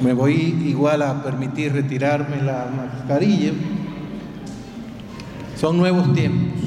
Me 0.00 0.14
voy 0.14 0.32
igual 0.64 1.02
a 1.02 1.22
permitir 1.22 1.72
retirarme 1.72 2.42
la 2.42 2.66
mascarilla 2.66 3.52
son 5.62 5.76
nuevos 5.76 6.12
tiempos. 6.12 6.60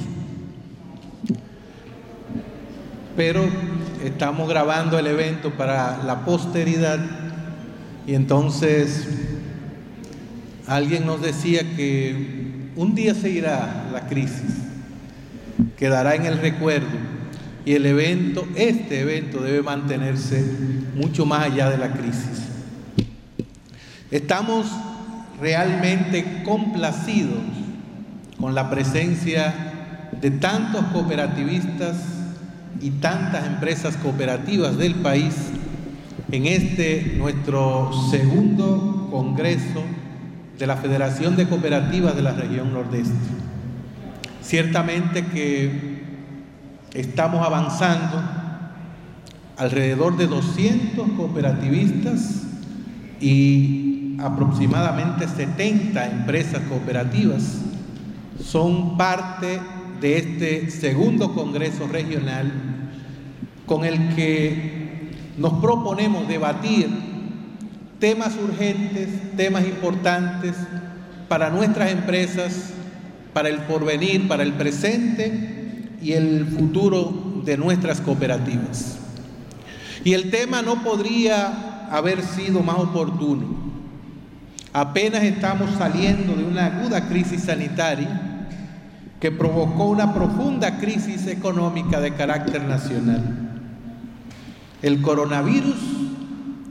Pero 3.17 3.43
estamos 4.05 4.47
grabando 4.47 4.97
el 4.97 5.07
evento 5.07 5.51
para 5.51 6.01
la 6.03 6.23
posteridad 6.23 6.99
y 8.07 8.13
entonces 8.13 9.05
alguien 10.65 11.05
nos 11.05 11.21
decía 11.21 11.75
que 11.75 12.71
un 12.77 12.95
día 12.95 13.13
se 13.13 13.31
irá 13.31 13.89
la 13.91 14.07
crisis, 14.07 14.63
quedará 15.77 16.15
en 16.15 16.25
el 16.25 16.39
recuerdo 16.39 16.87
y 17.65 17.73
el 17.73 17.85
evento, 17.85 18.47
este 18.55 19.01
evento 19.01 19.41
debe 19.41 19.63
mantenerse 19.63 20.43
mucho 20.95 21.25
más 21.25 21.45
allá 21.45 21.69
de 21.69 21.77
la 21.77 21.91
crisis. 21.91 22.43
Estamos 24.11 24.67
realmente 25.41 26.43
complacidos 26.43 27.41
con 28.39 28.53
la 28.53 28.69
presencia 28.69 30.07
de 30.21 30.31
tantos 30.31 30.85
cooperativistas 30.93 31.97
y 32.81 32.91
tantas 32.91 33.47
empresas 33.47 33.97
cooperativas 33.97 34.77
del 34.77 34.95
país 34.95 35.33
en 36.31 36.45
este 36.45 37.15
nuestro 37.17 37.91
segundo 38.11 39.07
Congreso 39.11 39.83
de 40.57 40.67
la 40.67 40.77
Federación 40.77 41.35
de 41.35 41.47
Cooperativas 41.47 42.15
de 42.15 42.21
la 42.21 42.31
región 42.31 42.73
Nordeste. 42.73 43.34
Ciertamente 44.45 45.25
que 45.25 46.03
estamos 46.93 47.43
avanzando 47.43 48.21
alrededor 49.57 50.17
de 50.17 50.27
200 50.27 51.09
cooperativistas 51.17 52.43
y 53.19 54.17
aproximadamente 54.19 55.27
70 55.27 56.11
empresas 56.11 56.61
cooperativas 56.69 57.61
son 58.39 58.97
parte 58.97 59.59
de 59.99 60.17
este 60.19 60.69
segundo 60.69 61.33
Congreso 61.33 61.87
Regional 61.87 62.51
con 63.65 63.83
el 63.83 64.15
que 64.15 65.11
nos 65.37 65.53
proponemos 65.53 66.27
debatir 66.27 66.87
temas 67.99 68.35
urgentes, 68.37 69.09
temas 69.35 69.65
importantes 69.65 70.55
para 71.27 71.49
nuestras 71.49 71.91
empresas, 71.91 72.73
para 73.35 73.49
el 73.49 73.57
porvenir, 73.63 74.29
para 74.29 74.43
el 74.43 74.53
presente 74.53 75.89
y 76.01 76.13
el 76.13 76.45
futuro 76.45 77.41
de 77.43 77.57
nuestras 77.57 77.99
cooperativas. 77.99 78.97
Y 80.05 80.13
el 80.13 80.31
tema 80.31 80.61
no 80.61 80.81
podría 80.83 81.85
haber 81.91 82.21
sido 82.21 82.63
más 82.63 82.77
oportuno. 82.77 83.45
Apenas 84.71 85.21
estamos 85.23 85.69
saliendo 85.77 86.33
de 86.33 86.45
una 86.45 86.67
aguda 86.67 87.09
crisis 87.09 87.43
sanitaria 87.43 88.47
que 89.19 89.33
provocó 89.33 89.83
una 89.83 90.13
profunda 90.13 90.77
crisis 90.77 91.27
económica 91.27 91.99
de 91.99 92.13
carácter 92.13 92.63
nacional. 92.63 93.21
El 94.81 95.01
coronavirus 95.01 95.75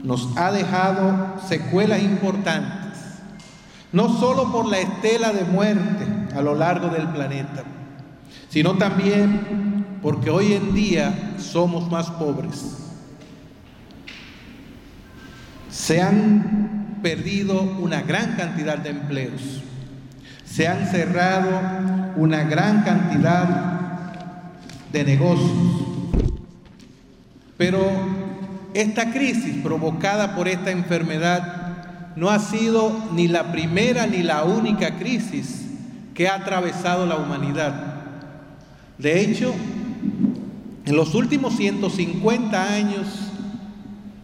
nos 0.03 0.35
ha 0.35 0.51
dejado 0.51 1.35
secuelas 1.47 2.01
importantes, 2.01 2.97
no 3.91 4.17
solo 4.17 4.51
por 4.51 4.65
la 4.65 4.79
estela 4.79 5.31
de 5.31 5.43
muerte 5.43 6.14
a 6.35 6.41
lo 6.41 6.55
largo 6.55 6.89
del 6.89 7.07
planeta, 7.07 7.63
sino 8.49 8.77
también 8.77 9.85
porque 10.01 10.29
hoy 10.29 10.53
en 10.53 10.73
día 10.73 11.33
somos 11.37 11.89
más 11.89 12.09
pobres. 12.11 12.91
Se 15.69 16.01
han 16.01 16.99
perdido 17.01 17.61
una 17.61 18.01
gran 18.01 18.35
cantidad 18.35 18.77
de 18.77 18.89
empleos 18.89 19.63
se 20.55 20.69
han 20.69 20.87
cerrado 20.87 21.49
una 22.15 22.43
gran 22.45 22.83
cantidad 22.83 23.43
de 24.93 25.03
negocios. 25.03 25.51
Pero 27.57 27.81
esta 28.73 29.11
crisis 29.11 29.57
provocada 29.61 30.33
por 30.33 30.47
esta 30.47 30.71
enfermedad 30.71 32.13
no 32.15 32.29
ha 32.29 32.39
sido 32.39 33.09
ni 33.11 33.27
la 33.27 33.51
primera 33.51 34.07
ni 34.07 34.23
la 34.23 34.45
única 34.45 34.95
crisis 34.95 35.64
que 36.15 36.27
ha 36.29 36.35
atravesado 36.35 37.05
la 37.05 37.17
humanidad. 37.17 37.73
De 38.97 39.21
hecho, 39.21 39.53
en 40.85 40.95
los 40.95 41.13
últimos 41.13 41.57
150 41.57 42.73
años 42.73 43.05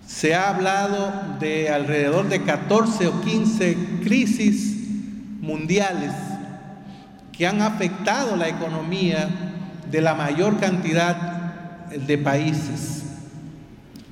se 0.08 0.34
ha 0.34 0.50
hablado 0.50 1.14
de 1.40 1.70
alrededor 1.70 2.30
de 2.30 2.42
14 2.42 3.08
o 3.08 3.22
15 3.22 3.78
crisis 4.04 4.78
mundiales 5.42 6.14
que 7.32 7.46
han 7.46 7.62
afectado 7.62 8.36
la 8.36 8.48
economía 8.48 9.30
de 9.90 10.02
la 10.02 10.16
mayor 10.16 10.60
cantidad 10.60 11.90
de 11.90 12.18
países. 12.18 13.04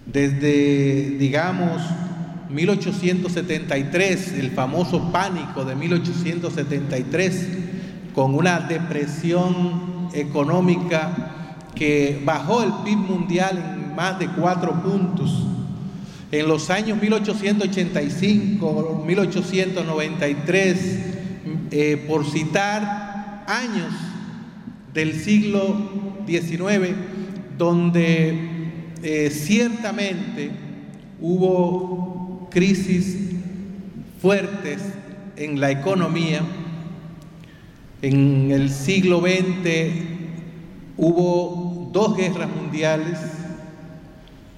Desde, 0.06 1.12
digamos, 1.18 1.82
1873, 2.50 4.34
el 4.34 4.52
famoso 4.52 5.12
pánico 5.12 5.66
de 5.66 5.76
1873, 5.76 7.48
con 8.14 8.36
una 8.36 8.60
depresión 8.62 10.10
económica 10.14 11.66
que 11.76 12.22
bajó 12.26 12.64
el 12.64 12.72
PIB 12.84 12.98
mundial 12.98 13.76
en 13.76 13.96
más 13.96 14.18
de 14.20 14.28
cuatro 14.28 14.82
puntos. 14.82 15.46
En 16.32 16.48
los 16.48 16.70
años 16.70 17.02
1885, 17.02 19.04
1893, 19.06 21.00
eh, 21.72 22.06
por 22.08 22.26
citar 22.26 23.44
años 23.48 23.92
del 24.94 25.14
siglo 25.14 25.76
XIX, 26.28 26.96
donde 27.58 28.50
eh, 29.02 29.32
ciertamente 29.32 30.52
hubo 31.22 32.19
crisis 32.50 33.18
fuertes 34.22 34.82
en 35.36 35.60
la 35.60 35.72
economía. 35.72 36.42
En 38.02 38.52
el 38.52 38.70
siglo 38.70 39.22
XX 39.22 39.94
hubo 40.98 41.90
dos 41.92 42.16
guerras 42.16 42.50
mundiales, 42.56 43.20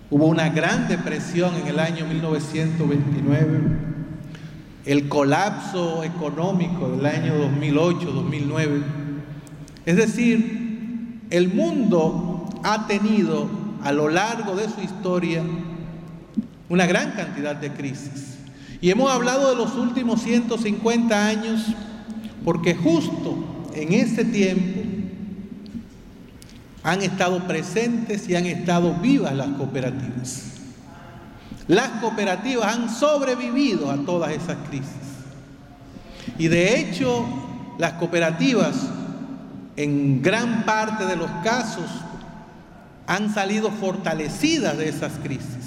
hubo 0.10 0.26
una 0.26 0.50
gran 0.50 0.88
depresión 0.88 1.56
en 1.56 1.68
el 1.68 1.80
año 1.80 2.06
1929 2.06 3.92
el 4.86 5.08
colapso 5.10 6.04
económico 6.04 6.90
del 6.90 7.06
año 7.06 7.34
2008-2009. 7.60 8.82
Es 9.86 9.96
decir, 9.96 11.22
el 11.30 11.54
mundo 11.54 12.50
ha 12.64 12.88
tenido 12.88 13.48
a 13.84 13.92
lo 13.92 14.10
largo 14.10 14.56
de 14.56 14.70
su 14.70 14.82
historia 14.82 15.44
una 16.72 16.86
gran 16.86 17.12
cantidad 17.12 17.54
de 17.54 17.70
crisis. 17.74 18.38
Y 18.80 18.90
hemos 18.90 19.12
hablado 19.12 19.50
de 19.50 19.58
los 19.58 19.76
últimos 19.76 20.22
150 20.22 21.28
años 21.28 21.66
porque 22.46 22.74
justo 22.74 23.68
en 23.76 23.92
ese 23.92 24.24
tiempo 24.24 24.80
han 26.82 27.02
estado 27.02 27.46
presentes 27.46 28.28
y 28.30 28.38
han 28.38 28.46
estado 28.46 28.94
vivas 28.96 29.36
las 29.36 29.50
cooperativas. 29.50 30.44
Las 31.68 31.90
cooperativas 32.00 32.74
han 32.74 32.90
sobrevivido 32.90 33.92
a 33.92 33.98
todas 33.98 34.32
esas 34.32 34.56
crisis. 34.70 34.88
Y 36.38 36.48
de 36.48 36.80
hecho, 36.80 37.26
las 37.80 37.94
cooperativas 37.94 38.76
en 39.76 40.22
gran 40.22 40.64
parte 40.64 41.06
de 41.06 41.18
los 41.18 41.30
casos 41.44 41.90
han 43.08 43.34
salido 43.34 43.72
fortalecidas 43.72 44.78
de 44.78 44.88
esas 44.88 45.12
crisis. 45.22 45.61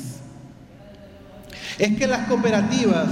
Es 1.79 1.97
que 1.97 2.07
las 2.07 2.27
cooperativas 2.29 3.09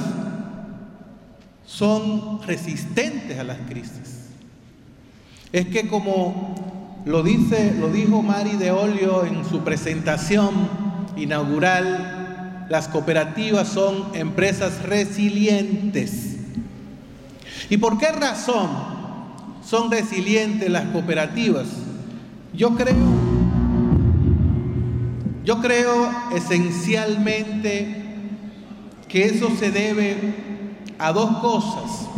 son 1.67 2.43
resistentes 2.47 3.39
a 3.39 3.45
las 3.45 3.59
crisis. 3.69 4.29
Es 5.53 5.67
que 5.67 5.89
como 5.89 7.03
lo 7.05 7.23
dice, 7.23 7.75
lo 7.79 7.89
dijo 7.89 8.23
Mari 8.23 8.57
de 8.57 8.71
Olio 8.71 9.25
en 9.25 9.45
su 9.45 9.61
presentación 9.65 10.69
inaugural 11.17 12.21
las 12.73 12.89
cooperativas 12.89 13.69
son 13.69 14.07
empresas 14.15 14.83
resilientes. 14.83 16.37
¿Y 17.69 17.77
por 17.77 17.99
qué 17.99 18.11
razón 18.13 18.71
son 19.63 19.91
resilientes 19.91 20.71
las 20.71 20.87
cooperativas? 20.87 21.67
Yo 22.55 22.75
creo, 22.75 22.97
yo 25.45 25.61
creo 25.61 26.11
esencialmente 26.35 28.02
que 29.13 29.27
eso 29.27 29.51
se 29.59 29.71
debe 29.71 30.17
a 30.99 31.13
dos 31.13 31.37
cosas. 31.43 32.09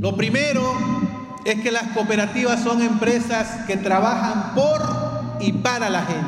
Lo 0.00 0.16
primero 0.16 0.62
es 1.44 1.60
que 1.62 1.72
las 1.72 1.88
cooperativas 1.88 2.62
son 2.62 2.80
empresas 2.80 3.66
que 3.66 3.76
trabajan 3.76 4.54
por 4.54 4.80
y 5.40 5.50
para 5.52 5.90
la 5.90 6.02
gente. 6.02 6.22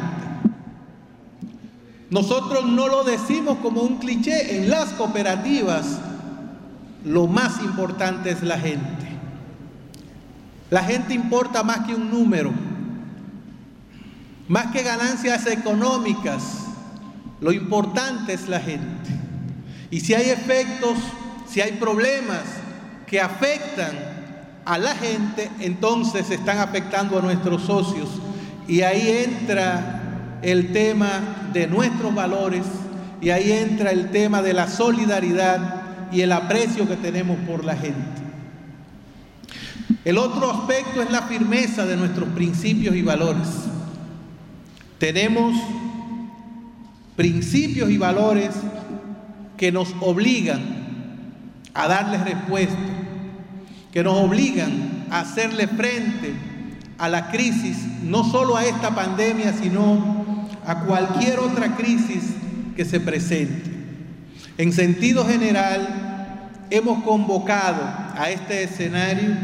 Nosotros 2.11 2.66
no 2.66 2.88
lo 2.88 3.04
decimos 3.04 3.58
como 3.62 3.82
un 3.82 3.98
cliché, 3.98 4.56
en 4.56 4.68
las 4.68 4.88
cooperativas 4.94 6.00
lo 7.04 7.28
más 7.28 7.61
importante 7.61 8.30
es 8.30 8.42
la 8.42 8.58
gente. 8.58 9.06
La 10.70 10.82
gente 10.82 11.14
importa 11.14 11.62
más 11.62 11.87
que 11.87 11.94
un 11.94 12.11
número, 12.11 12.50
más 14.48 14.72
que 14.72 14.82
ganancias 14.82 15.46
económicas, 15.46 16.67
lo 17.40 17.53
importante 17.53 18.33
es 18.33 18.48
la 18.48 18.61
gente. 18.61 19.11
Y 19.90 20.01
si 20.01 20.14
hay 20.14 20.31
efectos, 20.31 20.96
si 21.48 21.61
hay 21.61 21.72
problemas 21.72 22.42
que 23.07 23.20
afectan 23.20 23.92
a 24.64 24.77
la 24.79 24.94
gente, 24.94 25.51
entonces 25.61 26.31
están 26.31 26.59
afectando 26.59 27.18
a 27.18 27.22
nuestros 27.22 27.62
socios. 27.62 28.09
Y 28.66 28.83
ahí 28.83 29.24
entra 29.24 30.38
el 30.42 30.72
tema 30.72 31.51
de 31.53 31.66
nuestros 31.66 32.14
valores 32.14 32.64
y 33.20 33.31
ahí 33.31 33.53
entra 33.53 33.90
el 33.90 34.11
tema 34.11 34.42
de 34.42 34.53
la 34.53 34.68
solidaridad 34.68 36.11
y 36.12 36.20
el 36.20 36.33
aprecio 36.33 36.87
que 36.87 36.96
tenemos 36.96 37.38
por 37.46 37.64
la 37.64 37.77
gente. 37.77 38.22
El 40.05 40.18
otro 40.18 40.51
aspecto 40.51 41.03
es 41.03 41.11
la 41.11 41.22
firmeza 41.22 41.87
de 41.87 41.96
nuestros 41.96 42.29
principios 42.31 42.94
y 42.94 43.03
valores. 43.03 43.48
Tenemos 44.98 45.55
principios 47.18 47.90
y 47.90 47.98
valores 47.98 48.50
que 49.57 49.72
nos 49.72 49.92
obligan 50.00 50.61
a 51.74 51.88
darles 51.88 52.22
respuesta, 52.22 52.78
que 53.92 54.04
nos 54.04 54.18
obligan 54.18 55.07
a 55.11 55.22
hacerle 55.22 55.66
frente 55.66 56.33
a 56.96 57.09
la 57.09 57.33
crisis, 57.33 57.76
no 58.04 58.22
solo 58.22 58.57
a 58.57 58.64
esta 58.64 58.94
pandemia, 58.94 59.52
sino 59.52 60.46
a 60.64 60.85
cualquier 60.85 61.40
otra 61.40 61.74
crisis 61.74 62.22
que 62.76 62.85
se 62.85 63.00
presente. 63.00 63.68
En 64.57 64.72
sentido 64.72 65.26
general, 65.26 66.48
hemos 66.70 67.02
convocado 67.02 67.83
a 68.16 68.31
este 68.31 68.62
escenario 68.62 69.35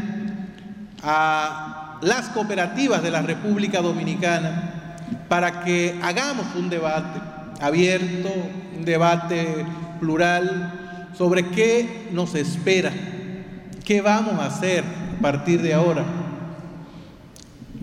a 1.03 1.99
las 2.01 2.29
cooperativas 2.29 3.03
de 3.03 3.11
la 3.11 3.21
República 3.21 3.81
Dominicana 3.81 4.95
para 5.27 5.59
que 5.65 5.99
hagamos 6.01 6.45
un 6.55 6.69
debate 6.69 7.34
abierto, 7.65 8.29
un 8.77 8.85
debate 8.85 9.65
plural 9.99 11.09
sobre 11.17 11.47
qué 11.47 12.07
nos 12.11 12.35
espera, 12.35 12.91
qué 13.83 14.01
vamos 14.01 14.33
a 14.39 14.47
hacer 14.47 14.83
a 15.17 15.21
partir 15.21 15.61
de 15.61 15.73
ahora 15.73 16.03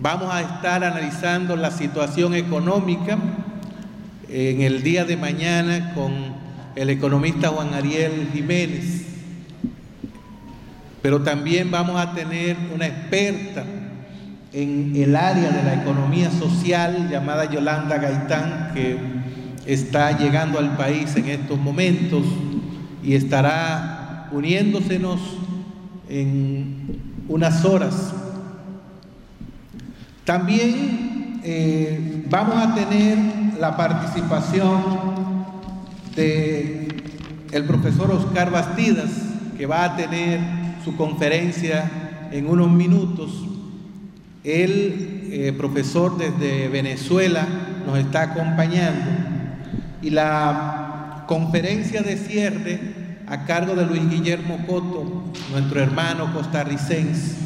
Vamos 0.03 0.33
a 0.33 0.41
estar 0.41 0.83
analizando 0.83 1.55
la 1.55 1.71
situación 1.71 2.35
económica 2.35 3.17
en 4.27 4.61
el 4.61 4.83
día 4.83 5.05
de 5.05 5.15
mañana 5.15 5.93
con 5.93 6.11
el 6.75 6.89
economista 6.89 7.47
Juan 7.47 7.73
Ariel 7.73 8.27
Jiménez. 8.33 9.05
Pero 11.01 11.21
también 11.21 11.71
vamos 11.71 12.01
a 12.01 12.13
tener 12.13 12.57
una 12.75 12.85
experta 12.87 13.63
en 14.51 14.93
el 14.93 15.15
área 15.15 15.49
de 15.51 15.63
la 15.63 15.75
economía 15.75 16.29
social 16.31 17.07
llamada 17.09 17.49
Yolanda 17.49 17.97
Gaitán, 17.97 18.71
que 18.73 18.97
está 19.65 20.17
llegando 20.17 20.59
al 20.59 20.75
país 20.77 21.15
en 21.15 21.27
estos 21.27 21.59
momentos 21.59 22.23
y 23.03 23.15
estará 23.15 24.29
uniéndosenos 24.31 25.19
en 26.09 26.99
unas 27.27 27.63
horas 27.65 28.13
también 30.25 31.41
eh, 31.43 32.23
vamos 32.29 32.55
a 32.55 32.73
tener 32.73 33.17
la 33.59 33.75
participación 33.75 34.81
de 36.15 36.87
el 37.51 37.65
profesor 37.65 38.09
Oscar 38.11 38.49
Bastidas, 38.49 39.11
que 39.57 39.65
va 39.65 39.83
a 39.83 39.95
tener 39.97 40.39
su 40.85 40.95
conferencia 40.95 42.29
en 42.31 42.47
unos 42.47 42.71
minutos. 42.71 43.31
El 44.45 45.27
eh, 45.29 45.53
profesor 45.57 46.17
desde 46.17 46.69
Venezuela 46.69 47.45
nos 47.85 47.99
está 47.99 48.21
acompañando 48.23 49.32
y 50.03 50.09
la 50.09 51.23
conferencia 51.27 52.01
de 52.01 52.17
cierre 52.17 52.79
a 53.25 53.45
cargo 53.45 53.73
de 53.73 53.85
Luis 53.85 54.09
Guillermo 54.09 54.59
Coto, 54.67 55.23
nuestro 55.51 55.81
hermano 55.81 56.33
costarricense. 56.33 57.37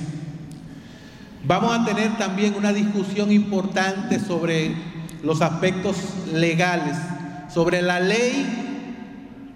Vamos 1.45 1.78
a 1.78 1.86
tener 1.86 2.18
también 2.18 2.55
una 2.55 2.74
discusión 2.74 3.32
importante 3.32 4.20
sobre 4.20 4.72
los 5.24 5.41
aspectos 5.41 5.97
legales, 6.34 6.97
sobre 7.53 7.82
la 7.84 7.99
ley 7.99 8.47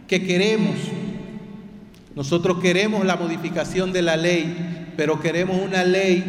que 0.08 0.24
queremos. 0.26 0.76
Nosotros 2.16 2.60
queremos 2.60 3.04
la 3.04 3.16
modificación 3.16 3.91
de 3.91 4.04
la 4.04 4.16
ley, 4.16 4.93
pero 4.95 5.20
queremos 5.20 5.58
una 5.60 5.84
ley 5.84 6.24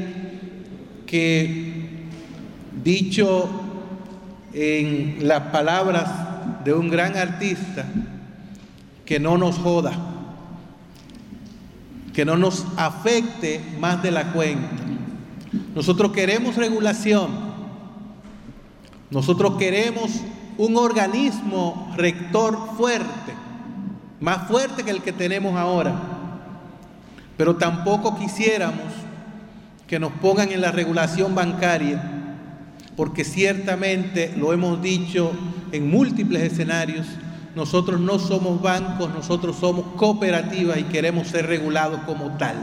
que, 1.06 2.08
dicho 2.82 3.50
en 4.54 5.28
las 5.28 5.40
palabras 5.52 6.21
de 6.64 6.72
un 6.72 6.88
gran 6.88 7.16
artista, 7.16 7.84
que 9.04 9.18
no 9.18 9.36
nos 9.36 9.58
joda, 9.58 9.92
que 12.12 12.24
no 12.24 12.36
nos 12.36 12.66
afecte 12.76 13.60
más 13.78 14.02
de 14.02 14.10
la 14.10 14.32
cuenta. 14.32 14.70
Nosotros 15.74 16.12
queremos 16.12 16.56
regulación. 16.56 17.30
Nosotros 19.10 19.58
queremos 19.58 20.10
un 20.56 20.76
organismo 20.76 21.92
rector 21.96 22.58
fuerte, 22.76 23.32
más 24.20 24.48
fuerte 24.48 24.84
que 24.84 24.90
el 24.90 25.02
que 25.02 25.12
tenemos 25.12 25.56
ahora. 25.56 25.94
Pero 27.36 27.56
tampoco 27.56 28.18
quisiéramos 28.18 28.92
que 29.86 29.98
nos 29.98 30.12
pongan 30.12 30.52
en 30.52 30.60
la 30.60 30.72
regulación 30.72 31.34
bancaria, 31.34 32.02
porque 32.96 33.24
ciertamente, 33.24 34.32
lo 34.36 34.52
hemos 34.52 34.80
dicho 34.80 35.32
en 35.72 35.90
múltiples 35.90 36.52
escenarios, 36.52 37.06
nosotros 37.54 38.00
no 38.00 38.18
somos 38.18 38.62
bancos, 38.62 39.12
nosotros 39.12 39.56
somos 39.56 39.86
cooperativas 39.96 40.78
y 40.78 40.84
queremos 40.84 41.28
ser 41.28 41.46
regulados 41.46 42.00
como 42.02 42.36
tal. 42.36 42.56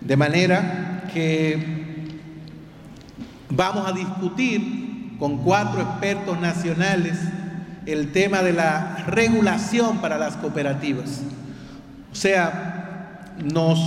De 0.00 0.16
manera 0.16 1.04
que 1.12 1.82
Vamos 3.54 3.86
a 3.86 3.92
discutir 3.92 5.18
con 5.18 5.36
cuatro 5.42 5.82
expertos 5.82 6.40
nacionales 6.40 7.18
el 7.84 8.10
tema 8.10 8.40
de 8.40 8.54
la 8.54 9.04
regulación 9.06 9.98
para 9.98 10.16
las 10.16 10.38
cooperativas. 10.38 11.20
O 12.10 12.14
sea, 12.14 13.34
nos 13.44 13.78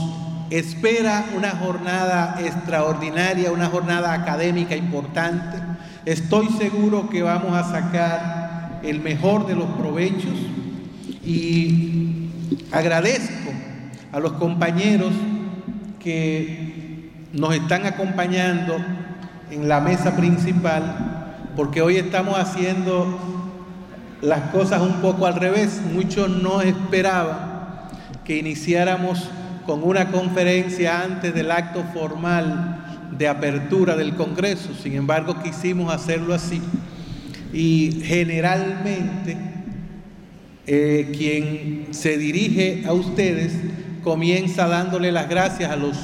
espera 0.51 1.25
una 1.35 1.49
jornada 1.49 2.37
extraordinaria, 2.41 3.51
una 3.51 3.65
jornada 3.65 4.13
académica 4.13 4.75
importante. 4.75 5.57
Estoy 6.05 6.49
seguro 6.49 7.09
que 7.09 7.23
vamos 7.23 7.57
a 7.57 7.63
sacar 7.63 8.79
el 8.83 9.01
mejor 9.01 9.47
de 9.47 9.55
los 9.55 9.65
provechos 9.71 10.35
y 11.25 12.29
agradezco 12.71 13.49
a 14.11 14.19
los 14.19 14.33
compañeros 14.33 15.13
que 15.99 17.09
nos 17.33 17.55
están 17.55 17.87
acompañando 17.87 18.77
en 19.49 19.67
la 19.67 19.81
mesa 19.81 20.15
principal, 20.15 21.41
porque 21.55 21.81
hoy 21.81 21.97
estamos 21.97 22.37
haciendo 22.37 23.17
las 24.21 24.51
cosas 24.51 24.81
un 24.81 25.01
poco 25.01 25.25
al 25.25 25.33
revés. 25.33 25.81
Muchos 25.91 26.29
no 26.29 26.61
esperaban 26.61 27.89
que 28.23 28.37
iniciáramos 28.37 29.27
con 29.65 29.81
una 29.81 30.11
conferencia 30.11 31.01
antes 31.01 31.33
del 31.33 31.49
acto 31.49 31.83
formal 31.95 32.84
de 33.11 33.27
apertura 33.27 33.95
del 33.95 34.15
Congreso. 34.15 34.73
Sin 34.81 34.93
embargo, 34.93 35.41
quisimos 35.41 35.93
hacerlo 35.93 36.33
así. 36.33 36.61
Y 37.53 38.01
generalmente 38.03 39.37
eh, 40.67 41.11
quien 41.17 41.87
se 41.91 42.17
dirige 42.17 42.83
a 42.85 42.93
ustedes 42.93 43.53
comienza 44.03 44.67
dándole 44.67 45.11
las 45.11 45.29
gracias 45.29 45.71
a 45.71 45.75
los 45.75 45.97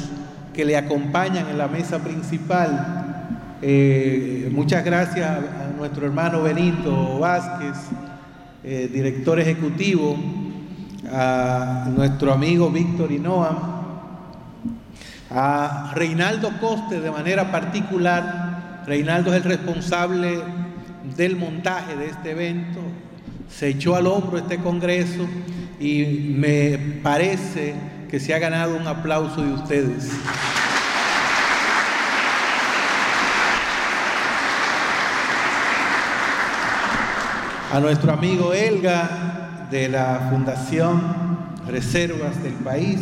que 0.54 0.66
le 0.66 0.78
acompañan 0.78 1.50
en 1.50 1.58
la 1.58 1.68
mesa 1.68 2.00
principal 2.00 3.02
eh, 3.64 4.50
muchas 4.52 4.84
gracias 4.84 5.30
a 5.30 5.78
nuestro 5.78 6.08
hermano 6.08 6.42
Benito 6.42 7.20
Vázquez, 7.20 7.78
eh, 8.64 8.90
director 8.92 9.40
ejecutivo, 9.40 10.18
a 11.14 11.88
nuestro 11.96 12.34
amigo 12.34 12.72
Víctor 12.72 13.12
Inoa, 13.12 13.71
a 15.34 15.92
Reinaldo 15.96 16.52
Coste 16.60 17.00
de 17.00 17.12
manera 17.12 17.52
particular. 17.52 18.84
Reinaldo 18.86 19.34
es 19.34 19.38
el 19.38 19.44
responsable 19.44 20.42
del 21.16 21.36
montaje 21.36 21.96
de 21.96 22.08
este 22.08 22.32
evento, 22.32 22.80
se 23.50 23.70
echó 23.70 23.96
al 23.96 24.08
hombro 24.08 24.38
este 24.38 24.58
congreso 24.58 25.28
y 25.80 26.34
me 26.36 26.78
parece 27.04 27.76
que 28.10 28.20
se 28.20 28.34
ha 28.34 28.40
ganado 28.40 28.76
un 28.76 28.88
aplauso 28.88 29.42
de 29.42 29.54
ustedes. 29.54 30.12
a 37.72 37.80
nuestro 37.80 38.12
amigo 38.12 38.52
Elga 38.54 39.68
de 39.72 39.88
la 39.88 40.28
Fundación 40.30 41.02
Reservas 41.66 42.44
del 42.44 42.52
País, 42.56 43.00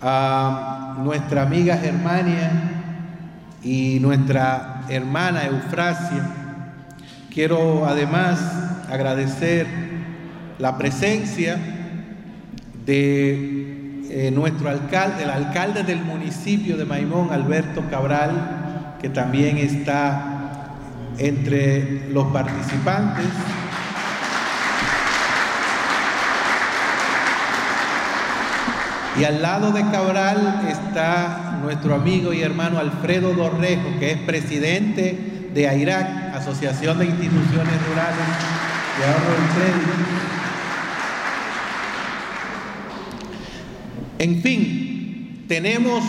a 0.00 0.96
nuestra 0.98 1.42
amiga 1.42 1.76
Germania 1.76 2.50
y 3.62 3.98
nuestra 4.00 4.82
hermana 4.88 5.46
Eufrasia. 5.46 6.28
Quiero 7.32 7.86
además 7.86 8.40
agradecer 8.90 9.66
la 10.58 10.76
presencia 10.76 11.58
de 12.84 14.04
eh, 14.10 14.30
nuestro 14.30 14.70
alcalde, 14.70 15.24
el 15.24 15.30
alcalde 15.30 15.82
del 15.82 16.00
municipio 16.00 16.76
de 16.76 16.84
Maimón, 16.84 17.30
Alberto 17.30 17.84
Cabral, 17.90 18.96
que 19.00 19.08
también 19.08 19.58
está 19.58 20.38
entre 21.18 22.08
los 22.10 22.26
participantes. 22.28 23.26
Y 29.18 29.24
al 29.24 29.42
lado 29.42 29.72
de 29.72 29.82
Cabral 29.90 30.62
está 30.68 31.58
nuestro 31.60 31.96
amigo 31.96 32.32
y 32.32 32.42
hermano 32.42 32.78
Alfredo 32.78 33.34
Dorrejo, 33.34 33.98
que 33.98 34.12
es 34.12 34.18
presidente 34.18 35.50
de 35.52 35.68
AIRAC, 35.68 36.34
Asociación 36.36 36.98
de 37.00 37.06
Instituciones 37.06 37.74
Rurales 37.88 38.26
de 38.96 39.04
Ahorro 39.04 39.34
y 39.42 39.48
Crédito. 39.58 39.92
En 44.20 44.42
fin, 44.42 45.44
tenemos 45.48 46.04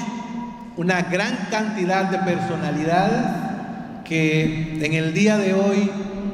una 0.78 1.02
gran 1.04 1.48
cantidad 1.50 2.06
de 2.06 2.20
personalidades 2.20 3.22
que 4.06 4.80
en 4.84 4.94
el 4.94 5.14
día 5.14 5.38
de 5.38 5.54
hoy 5.54 5.90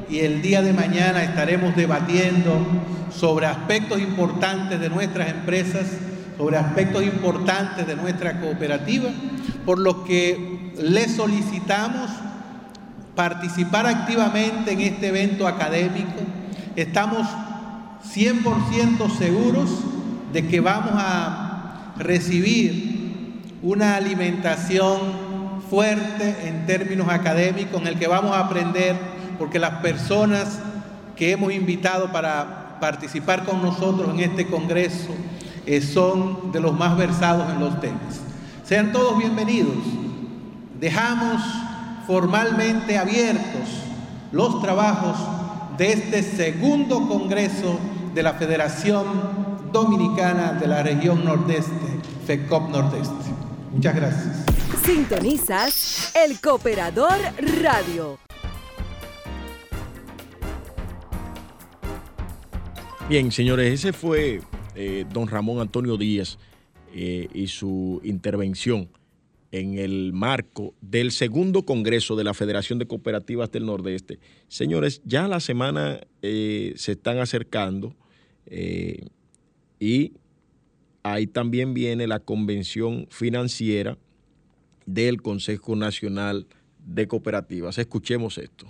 y 0.10 0.20
el 0.20 0.42
día 0.42 0.62
de 0.62 0.74
mañana 0.74 1.24
estaremos 1.24 1.76
debatiendo 1.76 2.66
sobre 3.18 3.46
aspectos 3.46 4.00
importantes 4.00 4.80
de 4.80 4.90
nuestras 4.90 5.30
empresas, 5.30 5.86
sobre 6.38 6.58
aspectos 6.58 7.04
importantes 7.04 7.88
de 7.88 7.96
nuestra 7.96 8.40
cooperativa, 8.40 9.10
por 9.66 9.80
lo 9.80 10.04
que 10.04 10.74
les 10.78 11.16
solicitamos 11.16 12.10
participar 13.16 13.88
activamente 13.88 14.74
en 14.74 14.82
este 14.82 15.08
evento 15.08 15.48
académico. 15.48 16.22
Estamos 16.76 17.28
100% 18.14 19.18
seguros 19.18 19.70
de 20.34 20.48
que 20.48 20.60
vamos 20.60 20.94
a 20.96 21.94
recibir 21.98 23.44
una 23.64 23.96
alimentación 23.96 25.00
fuerte 25.70 26.36
en 26.48 26.66
términos 26.66 27.08
académicos 27.10 27.82
en 27.82 27.88
el 27.88 27.98
que 27.98 28.08
vamos 28.08 28.36
a 28.36 28.42
aprender 28.42 28.96
porque 29.40 29.60
las 29.60 29.76
personas 29.82 30.60
que 31.16 31.32
hemos 31.32 31.54
invitado 31.54 32.12
para 32.12 32.78
participar 32.80 33.46
con 33.46 33.62
nosotros 33.62 34.14
en 34.14 34.20
este 34.20 34.48
Congreso 34.48 35.16
eh, 35.66 35.82
son 35.82 36.52
de 36.52 36.60
los 36.60 36.78
más 36.78 36.98
versados 36.98 37.52
en 37.52 37.60
los 37.60 37.80
temas. 37.82 38.22
Sean 38.64 38.92
todos 38.92 39.18
bienvenidos. 39.18 39.78
Dejamos 40.80 41.42
formalmente 42.06 42.98
abiertos 42.98 43.70
los 44.32 44.62
trabajos 44.62 45.18
de 45.78 45.94
este 45.94 46.24
segundo 46.24 47.08
Congreso 47.08 47.80
de 48.14 48.24
la 48.24 48.34
Federación 48.34 49.06
Dominicana 49.72 50.54
de 50.54 50.68
la 50.68 50.84
Región 50.84 51.26
Nordeste, 51.26 52.00
FECOP 52.26 52.70
Nordeste. 52.70 53.26
Muchas 53.74 53.96
gracias. 53.96 54.46
Sintonizas 54.86 56.12
El 56.16 56.40
Cooperador 56.40 57.18
Radio. 57.62 58.18
Bien, 63.10 63.32
señores, 63.32 63.74
ese 63.74 63.94
fue 63.94 64.42
eh, 64.76 65.06
don 65.14 65.28
Ramón 65.28 65.62
Antonio 65.62 65.96
Díaz 65.96 66.38
eh, 66.94 67.30
y 67.34 67.48
su 67.48 68.02
intervención 68.04 68.90
en 69.52 69.80
el 69.80 70.12
marco 70.12 70.74
del 70.82 71.12
segundo 71.12 71.66
Congreso 71.66 72.18
de 72.18 72.26
la 72.26 72.34
Federación 72.34 72.78
de 72.78 72.86
Cooperativas 72.86 73.50
del 73.52 73.66
Nordeste. 73.66 74.20
Señores, 74.50 75.02
ya 75.06 75.30
la 75.30 75.40
semana 75.40 76.02
eh, 76.22 76.74
se 76.76 76.94
están 76.94 77.20
acercando 77.20 77.96
y 79.80 80.14
ahí 81.04 81.26
también 81.26 81.74
viene 81.74 82.06
la 82.06 82.20
convención 82.20 83.08
financiera 83.10 83.98
del 84.86 85.22
Consejo 85.22 85.76
Nacional 85.76 86.48
de 86.86 87.08
Cooperativas. 87.08 87.80
Escuchemos 87.80 88.38
esto. 88.38 88.68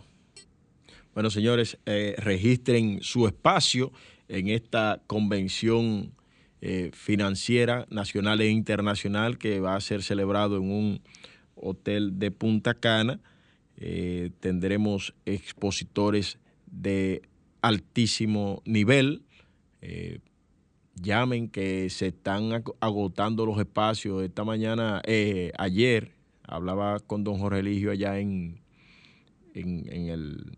Bueno, 1.13 1.29
señores, 1.29 1.77
registren 1.85 2.99
su 3.01 3.27
espacio 3.27 3.91
en 4.27 4.47
esta 4.49 5.01
convención 5.07 6.13
eh, 6.61 6.91
financiera 6.93 7.85
nacional 7.89 8.41
e 8.41 8.49
internacional 8.49 9.37
que 9.37 9.59
va 9.59 9.75
a 9.75 9.81
ser 9.81 10.03
celebrado 10.03 10.57
en 10.57 10.71
un 10.71 11.01
hotel 11.55 12.17
de 12.17 12.31
Punta 12.31 12.73
Cana. 12.73 13.19
Eh, 13.77 14.31
tendremos 14.39 15.13
expositores 15.25 16.39
de 16.65 17.21
altísimo 17.61 18.61
nivel. 18.65 19.21
llamen 20.95 21.49
que 21.49 21.89
se 21.89 22.07
están 22.07 22.63
agotando 22.79 23.45
los 23.45 23.59
espacios. 23.59 24.23
Esta 24.23 24.43
mañana, 24.43 25.01
ayer, 25.57 26.15
hablaba 26.47 26.99
con 26.99 27.23
don 27.23 27.37
Jorge 27.37 27.59
Eligio 27.59 27.91
allá 27.91 28.17
en, 28.19 28.59
en, 29.53 30.09
el, 30.09 30.57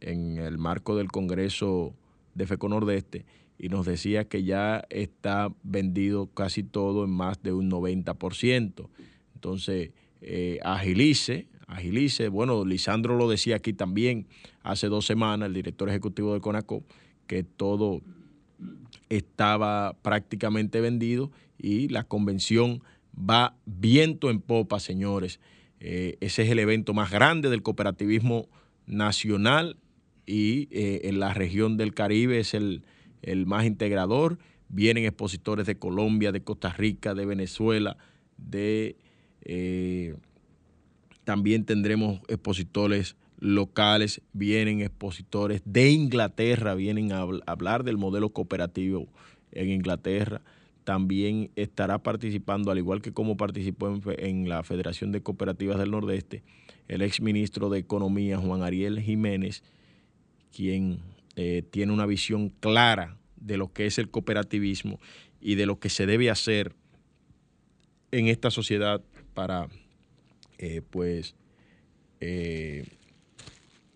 en 0.00 0.38
el 0.38 0.58
marco 0.58 0.96
del 0.96 1.08
Congreso 1.08 1.94
de 2.36 2.46
FECO 2.46 2.68
Nordeste 2.68 3.24
y 3.58 3.68
nos 3.68 3.86
decía 3.86 4.28
que 4.28 4.44
ya 4.44 4.84
está 4.90 5.52
vendido 5.62 6.26
casi 6.26 6.62
todo 6.62 7.04
en 7.04 7.10
más 7.10 7.42
de 7.42 7.52
un 7.52 7.70
90%. 7.70 8.88
Entonces, 9.34 9.92
eh, 10.20 10.58
agilice, 10.62 11.48
agilice. 11.66 12.28
Bueno, 12.28 12.64
Lisandro 12.64 13.16
lo 13.16 13.28
decía 13.28 13.56
aquí 13.56 13.72
también 13.72 14.26
hace 14.62 14.88
dos 14.88 15.06
semanas, 15.06 15.46
el 15.48 15.54
director 15.54 15.88
ejecutivo 15.88 16.34
de 16.34 16.40
CONACO, 16.40 16.84
que 17.26 17.42
todo 17.42 18.02
estaba 19.08 19.96
prácticamente 20.02 20.80
vendido 20.80 21.30
y 21.58 21.88
la 21.88 22.04
convención 22.04 22.82
va 23.18 23.56
viento 23.64 24.30
en 24.30 24.40
popa, 24.40 24.80
señores. 24.80 25.40
Eh, 25.80 26.18
ese 26.20 26.42
es 26.42 26.50
el 26.50 26.58
evento 26.58 26.92
más 26.92 27.10
grande 27.10 27.48
del 27.48 27.62
cooperativismo 27.62 28.48
nacional 28.86 29.76
y 30.26 30.68
eh, 30.70 31.02
en 31.04 31.20
la 31.20 31.32
región 31.32 31.76
del 31.76 31.94
Caribe 31.94 32.40
es 32.40 32.54
el, 32.54 32.82
más 33.46 33.64
integrador. 33.64 34.38
Vienen 34.68 35.04
expositores 35.04 35.66
de 35.66 35.78
Colombia, 35.78 36.32
de 36.32 36.42
Costa 36.42 36.70
Rica, 36.70 37.14
de 37.14 37.24
Venezuela, 37.24 37.96
de 38.36 38.96
eh, 39.42 40.16
también 41.24 41.64
tendremos 41.64 42.20
expositores 42.28 43.16
locales, 43.38 44.22
vienen 44.32 44.80
expositores 44.80 45.62
de 45.64 45.90
Inglaterra, 45.90 46.74
vienen 46.74 47.12
a 47.12 47.26
hablar 47.46 47.84
del 47.84 47.96
modelo 47.96 48.30
cooperativo 48.30 49.08
en 49.52 49.70
Inglaterra 49.70 50.42
también 50.86 51.50
estará 51.56 51.98
participando, 51.98 52.70
al 52.70 52.78
igual 52.78 53.02
que 53.02 53.12
como 53.12 53.36
participó 53.36 53.98
en, 54.18 54.48
la 54.48 54.62
Federación 54.62 55.10
de 55.10 55.20
Cooperativas 55.20 55.78
del 55.78 55.90
Nordeste, 55.90 56.44
el 56.86 57.02
exministro 57.02 57.68
de 57.70 57.80
Economía, 57.80 58.38
Juan 58.38 58.62
Ariel 58.62 59.00
Jiménez, 59.00 59.64
quien 60.54 61.00
eh, 61.36 61.62
tiene 61.70 61.92
una 61.92 62.06
visión 62.06 62.48
clara 62.48 63.18
de 63.36 63.58
lo 63.58 63.72
que 63.72 63.86
es 63.86 63.98
el 63.98 64.10
cooperativismo 64.10 64.98
y 65.40 65.54
de 65.54 65.66
lo 65.66 65.78
que 65.78 65.90
se 65.90 66.06
debe 66.06 66.30
hacer 66.30 66.74
en 68.10 68.28
esta 68.28 68.50
sociedad 68.50 69.02
para, 69.34 69.68
eh, 70.58 70.80
pues, 70.88 71.34
eh, 72.20 72.86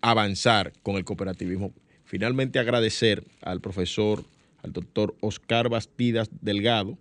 avanzar 0.01 0.73
con 0.83 0.97
el 0.97 1.03
cooperativismo. 1.03 1.73
Finalmente 2.05 2.59
agradecer 2.59 3.23
al 3.41 3.61
profesor 3.61 4.23
al 4.61 4.73
doctor 4.73 5.15
Oscar 5.21 5.69
Bastidas 5.69 6.29
Delgado 6.41 6.95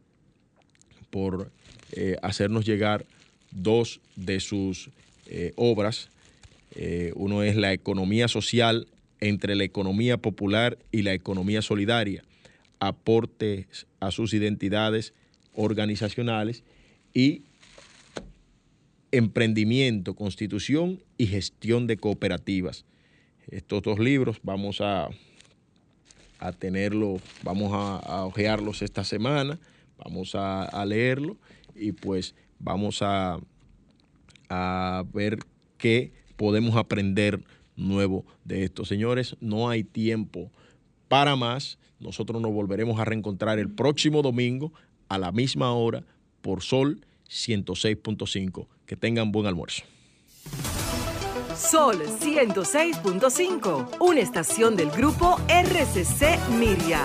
por 1.11 1.53
hacernos 2.23 2.65
llegar 2.65 3.05
dos 3.51 4.01
de 4.17 4.41
sus 4.41 4.91
obras. 5.57 6.09
Uno 7.17 7.43
es 7.43 7.57
La 7.57 7.75
economía 7.75 8.29
social 8.29 8.87
entre 9.21 9.55
la 9.55 9.65
economía 9.65 10.17
popular 10.19 10.79
y 10.91 11.03
la 11.03 11.13
economía 11.13 11.63
solidaria, 11.63 12.25
aportes 12.79 13.87
a 14.01 14.11
sus 14.11 14.33
identidades 14.33 15.13
organizacionales 15.55 16.65
y 17.13 17.43
emprendimiento, 19.13 20.15
constitución 20.15 21.03
y 21.19 21.27
gestión 21.27 21.87
de 21.87 21.97
cooperativas. 21.97 22.85
Estos 23.49 23.83
dos 23.83 23.99
libros 23.99 24.39
vamos 24.43 24.81
a 24.81 25.11
a 26.41 26.55
vamos 27.43 27.73
a, 27.73 27.99
a 27.99 28.25
ojearlos 28.25 28.81
esta 28.81 29.05
semana, 29.05 29.59
vamos 29.99 30.35
a, 30.35 30.65
a 30.65 30.87
leerlo 30.87 31.37
y 31.75 31.93
pues 31.93 32.35
vamos 32.59 33.03
a, 33.03 33.39
a 34.49 35.05
ver 35.13 35.39
qué 35.77 36.13
podemos 36.37 36.77
aprender 36.77 37.43
nuevo 37.81 38.25
de 38.45 38.65
esto. 38.65 38.85
Señores, 38.85 39.37
no 39.41 39.69
hay 39.69 39.85
tiempo 39.85 40.51
para 41.09 41.37
más. 41.37 41.79
Nosotros 41.99 42.41
nos 42.41 42.53
volveremos 42.53 42.99
a 43.01 43.05
reencontrar 43.05 43.59
el 43.59 43.71
próximo 43.71 44.23
domingo 44.23 44.73
a 45.09 45.19
la 45.19 45.33
misma 45.33 45.73
hora 45.73 46.05
por 46.41 46.63
Sol 46.63 47.05
106.5. 47.29 48.67
Que 48.87 48.97
tengan 48.97 49.33
buen 49.33 49.47
almuerzo. 49.47 49.83
Sol 51.57 51.99
106.5, 51.99 53.97
una 54.01 54.21
estación 54.21 54.77
del 54.77 54.91
grupo 54.91 55.39
RCC 55.49 56.39
Miria. 56.59 57.05